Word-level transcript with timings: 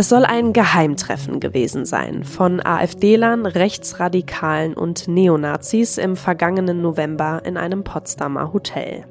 Es 0.00 0.08
soll 0.08 0.24
ein 0.24 0.54
Geheimtreffen 0.54 1.40
gewesen 1.40 1.84
sein 1.84 2.24
von 2.24 2.64
AfD-Lern, 2.64 3.44
Rechtsradikalen 3.44 4.72
und 4.72 5.08
Neonazis 5.08 5.98
im 5.98 6.16
vergangenen 6.16 6.80
November 6.80 7.42
in 7.44 7.58
einem 7.58 7.84
Potsdamer 7.84 8.54
Hotel 8.54 9.04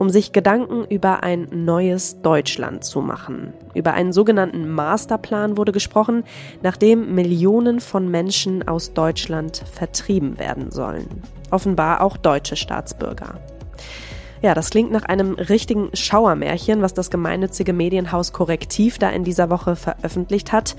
um 0.00 0.08
sich 0.08 0.32
Gedanken 0.32 0.86
über 0.86 1.22
ein 1.22 1.46
neues 1.52 2.22
Deutschland 2.22 2.84
zu 2.84 3.02
machen. 3.02 3.52
Über 3.74 3.92
einen 3.92 4.14
sogenannten 4.14 4.70
Masterplan 4.70 5.58
wurde 5.58 5.72
gesprochen, 5.72 6.24
nachdem 6.62 7.14
Millionen 7.14 7.80
von 7.80 8.10
Menschen 8.10 8.66
aus 8.66 8.94
Deutschland 8.94 9.62
vertrieben 9.70 10.38
werden 10.38 10.70
sollen. 10.70 11.06
Offenbar 11.50 12.00
auch 12.00 12.16
deutsche 12.16 12.56
Staatsbürger. 12.56 13.34
Ja, 14.40 14.54
das 14.54 14.70
klingt 14.70 14.90
nach 14.90 15.04
einem 15.04 15.34
richtigen 15.34 15.90
Schauermärchen, 15.92 16.80
was 16.80 16.94
das 16.94 17.10
gemeinnützige 17.10 17.74
Medienhaus 17.74 18.32
Korrektiv 18.32 18.96
da 18.96 19.10
in 19.10 19.22
dieser 19.22 19.50
Woche 19.50 19.76
veröffentlicht 19.76 20.50
hat. 20.50 20.76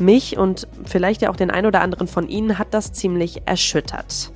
Mich 0.00 0.36
und 0.36 0.66
vielleicht 0.84 1.22
ja 1.22 1.30
auch 1.30 1.36
den 1.36 1.52
ein 1.52 1.66
oder 1.66 1.80
anderen 1.80 2.08
von 2.08 2.28
Ihnen 2.28 2.58
hat 2.58 2.74
das 2.74 2.92
ziemlich 2.92 3.42
erschüttert. 3.46 4.32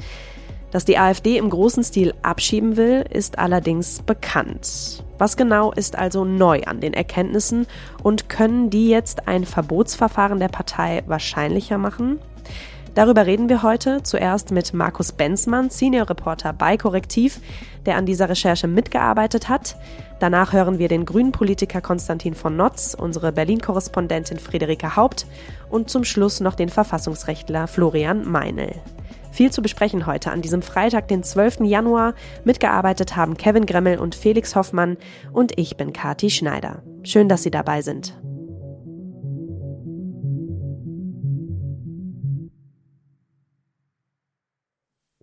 Dass 0.70 0.84
die 0.84 0.98
AfD 0.98 1.38
im 1.38 1.48
großen 1.48 1.82
Stil 1.82 2.14
abschieben 2.22 2.76
will, 2.76 3.04
ist 3.10 3.38
allerdings 3.38 4.02
bekannt. 4.02 5.02
Was 5.16 5.36
genau 5.36 5.72
ist 5.72 5.96
also 5.96 6.24
neu 6.24 6.62
an 6.64 6.80
den 6.80 6.94
Erkenntnissen 6.94 7.66
und 8.02 8.28
können 8.28 8.70
die 8.70 8.88
jetzt 8.88 9.26
ein 9.26 9.44
Verbotsverfahren 9.44 10.38
der 10.38 10.48
Partei 10.48 11.02
wahrscheinlicher 11.06 11.78
machen? 11.78 12.18
Darüber 12.94 13.26
reden 13.26 13.48
wir 13.48 13.62
heute 13.62 14.02
zuerst 14.02 14.50
mit 14.50 14.74
Markus 14.74 15.12
Benzmann, 15.12 15.70
Senior 15.70 16.10
Reporter 16.10 16.52
bei 16.52 16.76
Korrektiv, 16.76 17.40
der 17.86 17.96
an 17.96 18.06
dieser 18.06 18.28
Recherche 18.28 18.66
mitgearbeitet 18.66 19.48
hat. 19.48 19.76
Danach 20.18 20.52
hören 20.52 20.78
wir 20.78 20.88
den 20.88 21.04
grünen 21.04 21.30
Politiker 21.30 21.80
Konstantin 21.80 22.34
von 22.34 22.56
Notz, 22.56 22.96
unsere 22.98 23.30
Berlin-Korrespondentin 23.30 24.38
Friederike 24.38 24.96
Haupt 24.96 25.26
und 25.70 25.88
zum 25.90 26.02
Schluss 26.04 26.40
noch 26.40 26.56
den 26.56 26.68
Verfassungsrechtler 26.68 27.68
Florian 27.68 28.28
Meinl. 28.28 28.74
Viel 29.38 29.52
zu 29.52 29.62
besprechen 29.62 30.06
heute 30.06 30.32
an 30.32 30.42
diesem 30.42 30.62
Freitag, 30.62 31.06
den 31.06 31.22
12. 31.22 31.60
Januar. 31.60 32.14
Mitgearbeitet 32.42 33.14
haben 33.14 33.36
Kevin 33.36 33.66
Gremmel 33.66 34.00
und 34.00 34.16
Felix 34.16 34.56
Hoffmann 34.56 34.96
und 35.32 35.56
ich 35.56 35.76
bin 35.76 35.92
Kati 35.92 36.28
Schneider. 36.28 36.82
Schön, 37.04 37.28
dass 37.28 37.44
Sie 37.44 37.52
dabei 37.52 37.80
sind. 37.80 38.20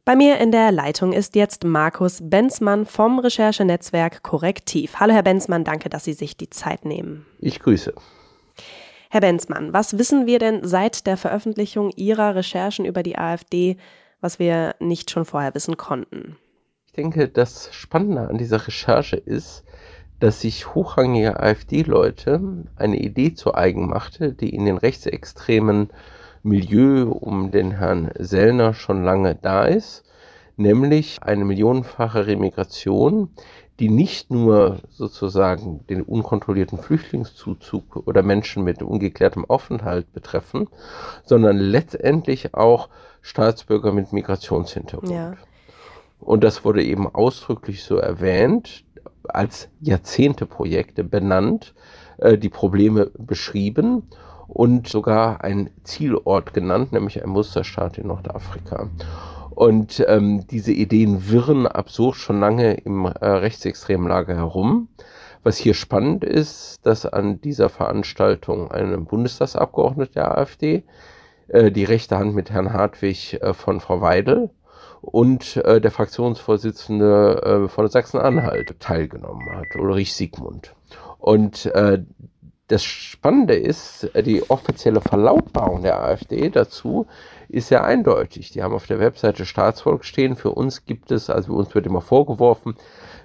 Bei 0.05 0.15
mir 0.15 0.37
in 0.39 0.53
der 0.53 0.71
Leitung 0.71 1.11
ist 1.11 1.35
jetzt 1.35 1.65
Markus 1.65 2.19
Benzmann 2.23 2.85
vom 2.85 3.19
Recherchenetzwerk 3.19 4.23
Korrektiv. 4.23 4.95
Hallo 4.97 5.13
Herr 5.13 5.23
Benzmann, 5.23 5.65
danke, 5.65 5.89
dass 5.89 6.05
Sie 6.05 6.13
sich 6.13 6.37
die 6.37 6.49
Zeit 6.49 6.85
nehmen. 6.85 7.25
Ich 7.39 7.59
grüße. 7.59 7.93
Herr 9.09 9.21
Benzmann, 9.21 9.73
was 9.73 9.97
wissen 9.97 10.25
wir 10.25 10.39
denn 10.39 10.61
seit 10.63 11.05
der 11.05 11.17
Veröffentlichung 11.17 11.91
Ihrer 11.97 12.35
Recherchen 12.35 12.85
über 12.85 13.03
die 13.03 13.17
AfD 13.17 13.75
was 14.25 14.39
wir 14.39 14.73
nicht 14.79 15.11
schon 15.11 15.23
vorher 15.23 15.53
wissen 15.53 15.77
konnten. 15.77 16.35
Ich 16.87 16.93
denke, 16.93 17.29
das 17.29 17.69
Spannende 17.71 18.27
an 18.27 18.39
dieser 18.39 18.65
Recherche 18.65 19.17
ist, 19.17 19.63
dass 20.19 20.41
sich 20.41 20.73
hochrangige 20.73 21.39
AfD-Leute 21.39 22.63
eine 22.75 22.97
Idee 22.97 23.35
zu 23.35 23.53
eigen 23.53 23.87
machte, 23.87 24.33
die 24.33 24.49
in 24.49 24.65
den 24.65 24.77
rechtsextremen 24.77 25.91
Milieu 26.41 27.11
um 27.11 27.51
den 27.51 27.69
Herrn 27.69 28.09
Sellner 28.17 28.73
schon 28.73 29.03
lange 29.03 29.35
da 29.35 29.65
ist, 29.65 30.05
nämlich 30.57 31.21
eine 31.21 31.45
millionenfache 31.45 32.25
Remigration, 32.25 33.29
die 33.79 33.89
nicht 33.89 34.31
nur 34.31 34.79
sozusagen 34.89 35.85
den 35.87 36.01
unkontrollierten 36.01 36.77
Flüchtlingszuzug 36.79 38.07
oder 38.07 38.23
Menschen 38.23 38.63
mit 38.63 38.81
ungeklärtem 38.81 39.45
Aufenthalt 39.45 40.11
betreffen, 40.13 40.67
sondern 41.25 41.57
letztendlich 41.57 42.53
auch 42.53 42.89
Staatsbürger 43.21 43.91
mit 43.91 44.13
Migrationshintergrund. 44.13 45.11
Ja. 45.11 45.33
Und 46.19 46.43
das 46.43 46.63
wurde 46.63 46.83
eben 46.83 47.13
ausdrücklich 47.13 47.83
so 47.83 47.97
erwähnt, 47.97 48.85
als 49.27 49.69
Jahrzehnteprojekte 49.81 51.03
benannt, 51.03 51.73
äh, 52.17 52.37
die 52.37 52.49
Probleme 52.49 53.11
beschrieben 53.17 54.03
und 54.47 54.87
sogar 54.87 55.43
ein 55.43 55.71
Zielort 55.83 56.53
genannt, 56.53 56.93
nämlich 56.93 57.21
ein 57.23 57.29
Musterstaat 57.29 57.97
in 57.97 58.07
Nordafrika. 58.07 58.89
Und 59.55 60.03
ähm, 60.07 60.45
diese 60.47 60.73
Ideen 60.73 61.29
wirren 61.29 61.65
absurd 61.65 62.17
schon 62.17 62.41
lange 62.41 62.73
im 62.73 63.05
äh, 63.05 63.25
rechtsextremen 63.25 64.07
Lager 64.07 64.35
herum. 64.35 64.89
Was 65.43 65.57
hier 65.57 65.73
spannend 65.73 66.25
ist, 66.25 66.85
dass 66.85 67.05
an 67.05 67.39
dieser 67.39 67.69
Veranstaltung 67.69 68.69
ein 68.69 69.05
Bundestagsabgeordneter 69.05 70.13
der 70.13 70.37
AfD, 70.37 70.83
äh, 71.47 71.71
die 71.71 71.85
rechte 71.85 72.17
Hand 72.17 72.35
mit 72.35 72.51
Herrn 72.51 72.73
Hartwig 72.73 73.41
äh, 73.41 73.53
von 73.53 73.79
Frau 73.79 74.01
Weidel 74.01 74.49
und 75.01 75.55
äh, 75.57 75.79
der 75.79 75.91
Fraktionsvorsitzende 75.91 77.65
äh, 77.65 77.69
von 77.69 77.87
Sachsen-Anhalt 77.87 78.77
teilgenommen 78.81 79.49
hat, 79.55 79.67
Ulrich 79.75 80.13
Siegmund. 80.15 80.75
Und 81.17 81.67
äh, 81.67 82.03
das 82.67 82.83
Spannende 82.83 83.55
ist, 83.55 84.09
äh, 84.15 84.23
die 84.23 84.49
offizielle 84.49 84.99
Verlautbarung 84.99 85.83
der 85.83 86.03
AfD 86.03 86.49
dazu 86.49 87.05
ist 87.49 87.67
sehr 87.67 87.83
eindeutig. 87.83 88.51
Die 88.51 88.63
haben 88.63 88.73
auf 88.73 88.87
der 88.87 88.99
Webseite 88.99 89.45
Staatsvolk 89.45 90.05
stehen. 90.05 90.35
Für 90.35 90.51
uns 90.51 90.85
gibt 90.85 91.11
es, 91.11 91.29
also 91.29 91.53
uns 91.53 91.73
wird 91.75 91.85
immer 91.85 92.01
vorgeworfen, 92.01 92.75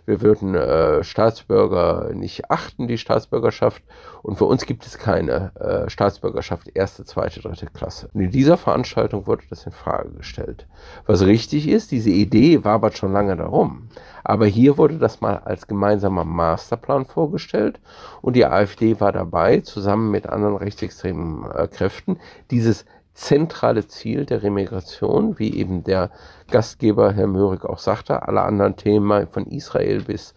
wir 0.06 0.22
würden 0.22 0.54
äh, 0.54 1.04
Staatsbürger 1.04 2.10
nicht 2.14 2.50
achten, 2.50 2.88
die 2.88 2.98
Staatsbürgerschaft. 2.98 3.82
Und 4.22 4.36
für 4.38 4.44
uns 4.46 4.66
gibt 4.66 4.84
es 4.86 4.98
keine 4.98 5.52
äh, 5.54 5.88
Staatsbürgerschaft 5.88 6.68
erste, 6.74 7.04
zweite, 7.04 7.40
dritte 7.40 7.66
Klasse. 7.66 8.08
Und 8.12 8.20
in 8.20 8.30
dieser 8.30 8.56
Veranstaltung 8.56 9.26
wurde 9.26 9.44
das 9.50 9.66
in 9.66 9.72
Frage 9.72 10.10
gestellt. 10.10 10.66
Was 11.06 11.24
richtig 11.24 11.68
ist, 11.68 11.92
diese 11.92 12.10
Idee 12.10 12.64
war 12.64 12.74
aber 12.74 12.90
schon 12.92 13.12
lange 13.12 13.36
darum. 13.36 13.88
Aber 14.24 14.46
hier 14.46 14.78
wurde 14.78 14.98
das 14.98 15.20
mal 15.20 15.38
als 15.44 15.66
gemeinsamer 15.66 16.24
Masterplan 16.24 17.04
vorgestellt 17.04 17.80
und 18.20 18.34
die 18.34 18.44
AfD 18.44 19.00
war 19.00 19.12
dabei, 19.12 19.60
zusammen 19.60 20.10
mit 20.10 20.26
anderen 20.26 20.56
rechtsextremen 20.56 21.50
äh, 21.52 21.68
Kräften, 21.68 22.18
dieses 22.50 22.84
zentrale 23.14 23.86
Ziel 23.86 24.24
der 24.24 24.42
Remigration, 24.42 25.38
wie 25.38 25.54
eben 25.54 25.84
der 25.84 26.10
Gastgeber 26.50 27.12
Herr 27.12 27.26
Möhrig 27.26 27.64
auch 27.64 27.78
sagte. 27.78 28.26
Alle 28.26 28.42
anderen 28.42 28.76
Themen 28.76 29.26
von 29.28 29.46
Israel 29.46 30.02
bis 30.02 30.34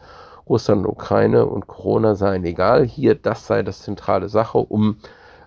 Russland, 0.48 0.86
Ukraine 0.86 1.46
und 1.46 1.68
Corona 1.68 2.16
seien 2.16 2.44
egal. 2.44 2.86
Hier, 2.86 3.16
das 3.16 3.48
sei 3.48 3.64
das 3.64 3.82
zentrale 3.82 4.28
Sache, 4.30 4.58
um 4.58 4.98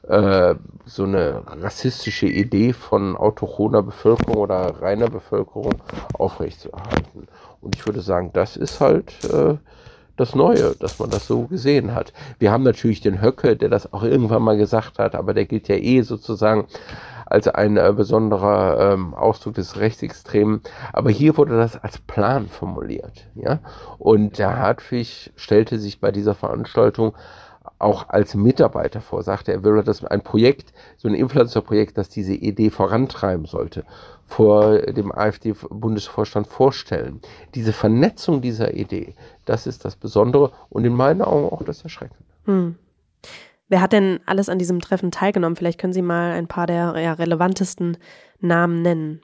äh, 0.08 0.54
so 0.84 1.04
eine 1.04 1.42
rassistische 1.46 2.26
Idee 2.26 2.72
von 2.72 3.16
autochthoner 3.16 3.82
Bevölkerung 3.82 4.36
oder 4.36 4.80
reiner 4.80 5.08
Bevölkerung 5.08 5.74
aufrechtzuerhalten. 6.14 7.28
Und 7.60 7.74
ich 7.74 7.84
würde 7.86 8.00
sagen, 8.00 8.30
das 8.32 8.56
ist 8.56 8.80
halt 8.80 9.12
äh, 9.24 9.56
das 10.16 10.34
Neue, 10.34 10.74
dass 10.76 10.98
man 10.98 11.10
das 11.10 11.26
so 11.26 11.42
gesehen 11.42 11.94
hat. 11.94 12.12
Wir 12.38 12.50
haben 12.50 12.62
natürlich 12.62 13.00
den 13.00 13.20
Höcke, 13.20 13.56
der 13.56 13.68
das 13.68 13.92
auch 13.92 14.02
irgendwann 14.02 14.42
mal 14.42 14.56
gesagt 14.56 14.98
hat, 14.98 15.14
aber 15.14 15.34
der 15.34 15.44
gilt 15.44 15.68
ja 15.68 15.76
eh 15.76 16.00
sozusagen 16.02 16.66
als 17.26 17.48
ein 17.48 17.76
äh, 17.76 17.92
besonderer 17.94 18.92
ähm, 18.92 19.14
Ausdruck 19.14 19.54
des 19.54 19.78
Rechtsextremen. 19.78 20.62
Aber 20.92 21.10
hier 21.10 21.36
wurde 21.36 21.56
das 21.56 21.76
als 21.76 21.98
Plan 21.98 22.48
formuliert. 22.48 23.26
Ja? 23.34 23.58
Und 23.98 24.38
der 24.38 24.56
Hartwig 24.56 25.32
stellte 25.36 25.78
sich 25.78 26.00
bei 26.00 26.12
dieser 26.12 26.34
Veranstaltung 26.34 27.14
auch 27.78 28.08
als 28.08 28.34
Mitarbeiter 28.34 29.00
vor, 29.00 29.22
sagte 29.22 29.52
er, 29.52 29.62
würde 29.62 29.84
das 29.84 30.04
ein 30.04 30.22
Projekt, 30.22 30.72
so 30.96 31.08
ein 31.08 31.14
Influencer-Projekt, 31.14 31.98
das 31.98 32.08
diese 32.08 32.32
Idee 32.32 32.70
vorantreiben 32.70 33.44
sollte, 33.44 33.84
vor 34.24 34.78
dem 34.78 35.12
AfD-Bundesvorstand 35.12 36.46
vorstellen. 36.46 37.20
Diese 37.54 37.72
Vernetzung 37.72 38.40
dieser 38.40 38.74
Idee, 38.74 39.14
das 39.44 39.66
ist 39.66 39.84
das 39.84 39.96
Besondere 39.96 40.52
und 40.70 40.84
in 40.84 40.94
meinen 40.94 41.20
Augen 41.20 41.52
auch 41.52 41.62
das 41.64 41.82
Erschreckende. 41.82 42.24
Hm. 42.46 42.76
Wer 43.68 43.80
hat 43.80 43.92
denn 43.92 44.20
alles 44.26 44.48
an 44.48 44.58
diesem 44.58 44.80
Treffen 44.80 45.10
teilgenommen? 45.10 45.56
Vielleicht 45.56 45.80
können 45.80 45.92
Sie 45.92 46.02
mal 46.02 46.32
ein 46.32 46.46
paar 46.46 46.66
der 46.66 46.98
ja, 46.98 47.12
relevantesten 47.14 47.98
Namen 48.40 48.82
nennen. 48.82 49.20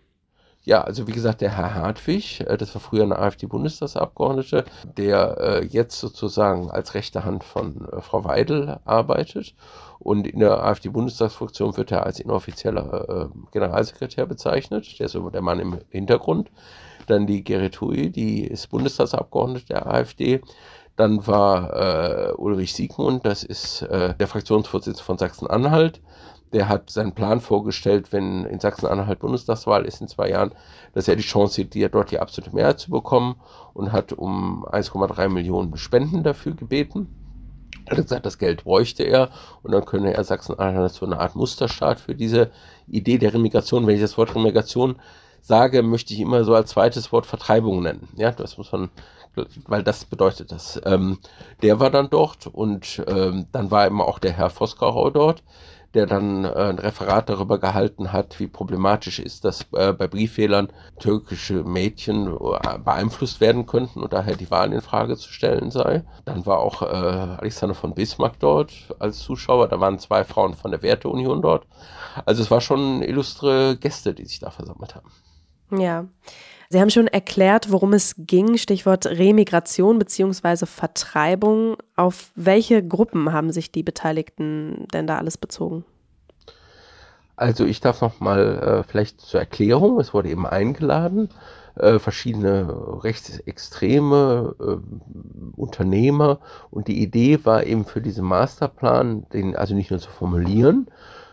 Ja, 0.64 0.82
also 0.82 1.08
wie 1.08 1.12
gesagt, 1.12 1.40
der 1.40 1.56
Herr 1.56 1.74
Hartwig, 1.74 2.40
äh, 2.46 2.56
das 2.56 2.72
war 2.74 2.80
früher 2.80 3.02
ein 3.02 3.12
AfD-Bundestagsabgeordnete, 3.12 4.64
der 4.96 5.36
äh, 5.40 5.64
jetzt 5.64 5.98
sozusagen 5.98 6.70
als 6.70 6.94
rechte 6.94 7.24
Hand 7.24 7.42
von 7.42 7.88
äh, 7.88 8.00
Frau 8.00 8.22
Weidel 8.24 8.78
arbeitet. 8.84 9.56
Und 9.98 10.26
in 10.28 10.38
der 10.38 10.62
AfD-Bundestagsfraktion 10.62 11.76
wird 11.76 11.90
er 11.90 12.06
als 12.06 12.20
inoffizieller 12.20 13.30
Generalsekretär 13.52 14.26
bezeichnet. 14.26 14.98
Der 14.98 15.06
ist 15.06 15.12
so 15.12 15.30
der 15.30 15.42
Mann 15.42 15.60
im 15.60 15.78
Hintergrund. 15.90 16.50
Dann 17.06 17.28
die 17.28 17.44
Geritui, 17.44 18.10
die 18.10 18.44
ist 18.44 18.68
Bundestagsabgeordnete 18.70 19.66
der 19.66 19.86
AfD. 19.86 20.40
Dann 20.96 21.26
war 21.26 22.28
äh, 22.30 22.32
Ulrich 22.34 22.74
Siegmund, 22.74 23.24
das 23.24 23.44
ist 23.44 23.82
äh, 23.82 24.14
der 24.14 24.26
Fraktionsvorsitzende 24.28 25.02
von 25.02 25.18
Sachsen-Anhalt. 25.18 26.00
der 26.52 26.68
hat 26.68 26.90
seinen 26.90 27.12
Plan 27.12 27.40
vorgestellt, 27.40 28.12
wenn 28.12 28.44
in 28.44 28.60
Sachsen-Anhalt 28.60 29.20
Bundestagswahl 29.20 29.86
ist 29.86 30.00
in 30.02 30.08
zwei 30.08 30.28
Jahren, 30.28 30.52
dass 30.92 31.08
er 31.08 31.16
die 31.16 31.22
Chance 31.22 31.54
sieht, 31.54 31.94
dort 31.94 32.10
die 32.10 32.18
absolute 32.18 32.54
Mehrheit 32.54 32.78
zu 32.78 32.90
bekommen 32.90 33.36
und 33.72 33.92
hat 33.92 34.12
um 34.12 34.66
1,3 34.66 35.28
Millionen 35.28 35.76
Spenden 35.78 36.22
dafür 36.22 36.54
gebeten. 36.54 37.08
Er 37.86 37.96
hat 37.96 38.04
gesagt, 38.04 38.26
das 38.26 38.38
Geld 38.38 38.64
bräuchte 38.64 39.02
er 39.02 39.30
und 39.62 39.72
dann 39.72 39.84
könne 39.84 40.14
er 40.14 40.24
Sachsen-Anhalt 40.24 40.92
so 40.92 41.06
eine 41.06 41.18
Art 41.18 41.36
Musterstaat 41.36 42.00
für 42.00 42.14
diese 42.14 42.50
Idee 42.86 43.18
der 43.18 43.34
Remigration. 43.34 43.86
Wenn 43.86 43.96
ich 43.96 44.00
das 44.02 44.18
Wort 44.18 44.34
Remigration 44.34 44.96
sage, 45.40 45.82
möchte 45.82 46.14
ich 46.14 46.20
immer 46.20 46.44
so 46.44 46.54
als 46.54 46.70
zweites 46.70 47.10
Wort 47.12 47.26
Vertreibung 47.26 47.82
nennen. 47.82 48.08
Ja, 48.16 48.30
das 48.30 48.58
muss 48.58 48.70
man, 48.70 48.90
weil 49.66 49.82
das 49.82 50.04
bedeutet 50.04 50.52
das. 50.52 50.80
Ähm, 50.84 51.18
der 51.62 51.80
war 51.80 51.90
dann 51.90 52.10
dort 52.10 52.46
und 52.46 53.02
ähm, 53.06 53.46
dann 53.52 53.70
war 53.70 53.86
immer 53.86 54.06
auch 54.06 54.18
der 54.18 54.32
Herr 54.32 54.50
Voskarau 54.50 55.10
dort 55.10 55.42
der 55.94 56.06
dann 56.06 56.44
äh, 56.44 56.48
ein 56.48 56.78
Referat 56.78 57.28
darüber 57.28 57.58
gehalten 57.58 58.12
hat, 58.12 58.40
wie 58.40 58.46
problematisch 58.46 59.18
ist, 59.18 59.44
dass 59.44 59.66
äh, 59.72 59.92
bei 59.92 60.06
Brieffehlern 60.06 60.68
türkische 60.98 61.64
Mädchen 61.64 62.28
äh, 62.28 62.78
beeinflusst 62.78 63.40
werden 63.40 63.66
könnten 63.66 64.00
und 64.00 64.12
daher 64.12 64.36
die 64.36 64.50
Wahl 64.50 64.72
in 64.72 64.80
Frage 64.80 65.16
zu 65.16 65.30
stellen 65.30 65.70
sei. 65.70 66.04
Dann 66.24 66.46
war 66.46 66.58
auch 66.58 66.82
äh, 66.82 66.86
Alexander 66.86 67.74
von 67.74 67.94
Bismarck 67.94 68.38
dort 68.38 68.72
als 68.98 69.18
Zuschauer. 69.18 69.68
Da 69.68 69.80
waren 69.80 69.98
zwei 69.98 70.24
Frauen 70.24 70.54
von 70.54 70.70
der 70.70 70.82
Werteunion 70.82 71.42
dort. 71.42 71.66
Also 72.24 72.42
es 72.42 72.50
war 72.50 72.60
schon 72.60 73.02
illustre 73.02 73.76
Gäste, 73.76 74.14
die 74.14 74.24
sich 74.24 74.38
da 74.38 74.50
versammelt 74.50 74.94
haben. 74.94 75.10
Ja. 75.78 76.06
Sie 76.72 76.80
haben 76.80 76.88
schon 76.88 77.06
erklärt, 77.06 77.70
worum 77.70 77.92
es 77.92 78.14
ging, 78.16 78.56
Stichwort 78.56 79.04
Remigration 79.04 79.98
bzw. 79.98 80.64
Vertreibung. 80.64 81.76
Auf 81.96 82.30
welche 82.34 82.82
Gruppen 82.82 83.30
haben 83.30 83.52
sich 83.52 83.72
die 83.72 83.82
Beteiligten 83.82 84.86
denn 84.90 85.06
da 85.06 85.18
alles 85.18 85.36
bezogen? 85.36 85.84
Also 87.36 87.66
ich 87.66 87.82
darf 87.82 88.00
noch 88.00 88.20
mal 88.20 88.40
äh, 88.40 88.82
vielleicht 88.84 89.20
zur 89.20 89.40
Erklärung, 89.40 90.00
es 90.00 90.14
wurde 90.14 90.30
eben 90.30 90.46
eingeladen, 90.46 91.28
äh, 91.74 91.98
verschiedene 91.98 92.66
rechtsextreme 93.04 94.54
äh, 94.58 95.60
Unternehmer 95.60 96.38
und 96.70 96.88
die 96.88 97.02
Idee 97.02 97.44
war 97.44 97.64
eben 97.66 97.84
für 97.84 98.00
diesen 98.00 98.24
Masterplan, 98.24 99.26
den 99.34 99.56
also 99.56 99.74
nicht 99.74 99.90
nur 99.90 100.00
zu 100.00 100.08
formulieren, 100.08 100.86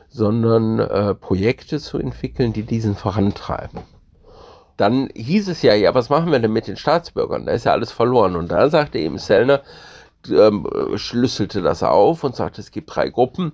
sondern 0.09 0.79
äh, 0.79 1.15
Projekte 1.15 1.79
zu 1.79 1.97
entwickeln, 1.97 2.51
die 2.51 2.63
diesen 2.63 2.95
vorantreiben 2.95 3.79
dann 4.79 5.09
hieß 5.13 5.49
es 5.49 5.61
ja, 5.61 5.73
ja, 5.73 5.93
was 5.93 6.09
machen 6.09 6.31
wir 6.31 6.39
denn 6.39 6.53
mit 6.53 6.67
den 6.67 6.77
Staatsbürgern? 6.77 7.45
Da 7.45 7.51
ist 7.51 7.65
ja 7.65 7.73
alles 7.73 7.91
verloren. 7.91 8.37
Und 8.37 8.49
da 8.49 8.69
sagte 8.69 8.97
eben 8.97 9.17
Sellner, 9.17 9.61
ähm, 10.29 10.65
schlüsselte 10.95 11.61
das 11.61 11.83
auf 11.83 12.23
und 12.23 12.35
sagte, 12.35 12.61
es 12.61 12.71
gibt 12.71 12.95
drei 12.95 13.09
Gruppen. 13.09 13.51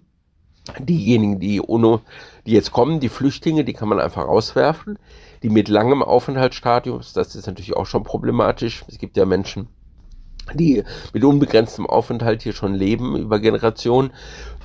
Diejenigen, 0.79 1.39
die 1.39 1.59
UNO, 1.59 2.01
die 2.45 2.51
jetzt 2.51 2.71
kommen, 2.71 2.99
die 2.99 3.09
Flüchtlinge, 3.09 3.63
die 3.63 3.73
kann 3.73 3.89
man 3.89 3.99
einfach 3.99 4.27
rauswerfen. 4.27 4.99
Die 5.41 5.49
mit 5.49 5.67
langem 5.67 6.03
Aufenthaltsstadium, 6.03 7.01
das 7.13 7.35
ist 7.35 7.47
natürlich 7.47 7.75
auch 7.75 7.85
schon 7.87 8.03
problematisch. 8.03 8.83
Es 8.87 8.99
gibt 8.99 9.17
ja 9.17 9.25
Menschen, 9.25 9.67
die 10.53 10.83
mit 11.13 11.23
unbegrenztem 11.23 11.87
Aufenthalt 11.87 12.43
hier 12.43 12.53
schon 12.53 12.75
leben 12.75 13.15
über 13.15 13.39
Generationen, 13.39 14.11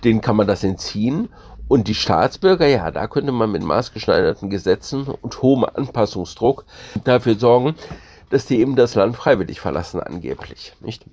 denen 0.04 0.20
kann 0.20 0.36
man 0.36 0.46
das 0.46 0.62
entziehen. 0.62 1.28
Und 1.70 1.86
die 1.86 1.94
Staatsbürger, 1.94 2.66
ja, 2.66 2.90
da 2.90 3.06
könnte 3.06 3.30
man 3.30 3.52
mit 3.52 3.62
maßgeschneiderten 3.62 4.50
Gesetzen 4.50 5.06
und 5.06 5.40
hohem 5.40 5.64
Anpassungsdruck 5.64 6.64
dafür 7.04 7.36
sorgen, 7.36 7.76
dass 8.28 8.44
die 8.46 8.58
eben 8.58 8.74
das 8.74 8.96
Land 8.96 9.14
freiwillig 9.14 9.60
verlassen, 9.60 10.00
angeblich. 10.00 10.72
Nicht? 10.80 11.06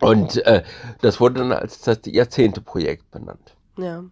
Und 0.00 0.38
äh, 0.46 0.62
das 1.02 1.20
wurde 1.20 1.40
dann 1.40 1.52
als 1.52 1.82
das 1.82 1.98
Jahrzehnteprojekt 2.06 3.10
benannt. 3.10 3.54
Ja. 3.76 4.04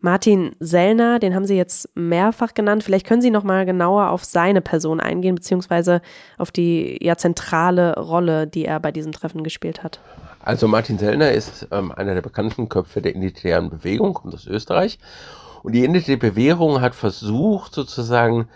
Martin 0.00 0.56
Sellner, 0.58 1.20
den 1.20 1.36
haben 1.36 1.46
Sie 1.46 1.56
jetzt 1.56 1.88
mehrfach 1.94 2.52
genannt. 2.52 2.82
Vielleicht 2.82 3.06
können 3.06 3.22
Sie 3.22 3.30
noch 3.30 3.44
mal 3.44 3.64
genauer 3.64 4.10
auf 4.10 4.24
seine 4.24 4.60
Person 4.60 4.98
eingehen, 4.98 5.36
beziehungsweise 5.36 6.02
auf 6.36 6.50
die 6.50 6.98
ja 7.00 7.16
zentrale 7.16 7.94
Rolle, 7.94 8.48
die 8.48 8.64
er 8.64 8.80
bei 8.80 8.90
diesem 8.90 9.12
Treffen 9.12 9.44
gespielt 9.44 9.84
hat. 9.84 10.00
Also 10.48 10.66
Martin 10.66 10.96
Sellner 10.96 11.30
ist 11.30 11.68
ähm, 11.72 11.92
einer 11.92 12.14
der 12.14 12.22
bekannten 12.22 12.70
Köpfe 12.70 13.02
der 13.02 13.14
identitären 13.14 13.68
Bewegung, 13.68 14.14
kommt 14.14 14.32
aus 14.32 14.46
Österreich. 14.46 14.98
Und 15.62 15.74
die 15.74 15.84
identitäre 15.84 16.16
Bewegung 16.16 16.80
hat 16.80 16.94
versucht, 16.94 17.74
sozusagen 17.74 18.48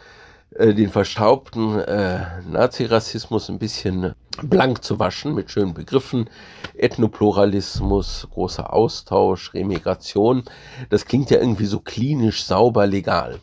äh, 0.55 0.73
den 0.73 0.89
verstaubten 0.89 1.79
äh, 1.81 2.21
Nazi-Rassismus 2.51 3.51
ein 3.51 3.59
bisschen 3.59 4.15
blank 4.43 4.83
zu 4.83 4.99
waschen 5.01 5.35
mit 5.35 5.51
schönen 5.51 5.75
Begriffen. 5.75 6.31
Ethnopluralismus, 6.79 8.27
großer 8.33 8.73
Austausch, 8.73 9.53
Remigration. 9.53 10.45
Das 10.89 11.05
klingt 11.05 11.29
ja 11.29 11.41
irgendwie 11.41 11.67
so 11.67 11.81
klinisch 11.81 12.45
sauber 12.45 12.87
legal. 12.87 13.39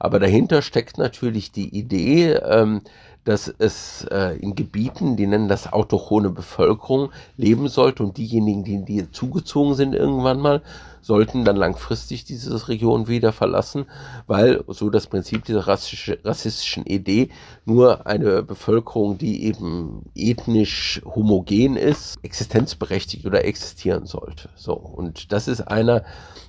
Aber 0.00 0.18
dahinter 0.18 0.62
steckt 0.62 0.98
natürlich 0.98 1.52
die 1.52 1.68
Idee, 1.68 2.32
ähm, 2.32 2.80
dass 3.24 3.52
es 3.58 4.04
äh, 4.10 4.36
in 4.38 4.54
Gebieten, 4.54 5.16
die 5.16 5.26
nennen 5.26 5.48
das 5.48 5.72
autochone 5.72 6.30
Bevölkerung, 6.30 7.10
leben 7.36 7.68
sollte 7.68 8.02
und 8.02 8.16
diejenigen, 8.16 8.64
die, 8.64 8.84
die 8.84 9.10
zugezogen 9.12 9.74
sind 9.74 9.94
irgendwann 9.94 10.40
mal, 10.40 10.62
sollten 11.02 11.44
dann 11.44 11.56
langfristig 11.56 12.24
diese 12.24 12.68
Region 12.68 13.08
wieder 13.08 13.32
verlassen, 13.32 13.86
weil 14.26 14.64
so 14.68 14.88
das 14.88 15.08
Prinzip 15.08 15.44
dieser 15.44 15.66
rassische, 15.66 16.18
rassistischen 16.24 16.86
Idee 16.86 17.30
nur 17.64 18.06
eine 18.06 18.42
Bevölkerung, 18.42 19.18
die 19.18 19.44
eben 19.44 20.04
ethnisch 20.14 21.02
homogen 21.04 21.76
ist, 21.76 22.16
existenzberechtigt 22.22 23.26
oder 23.26 23.44
existieren 23.44 24.06
sollte. 24.06 24.48
So. 24.54 24.74
Und 24.74 25.32
das 25.32 25.48
ist 25.48 25.62
einer, 25.62 26.04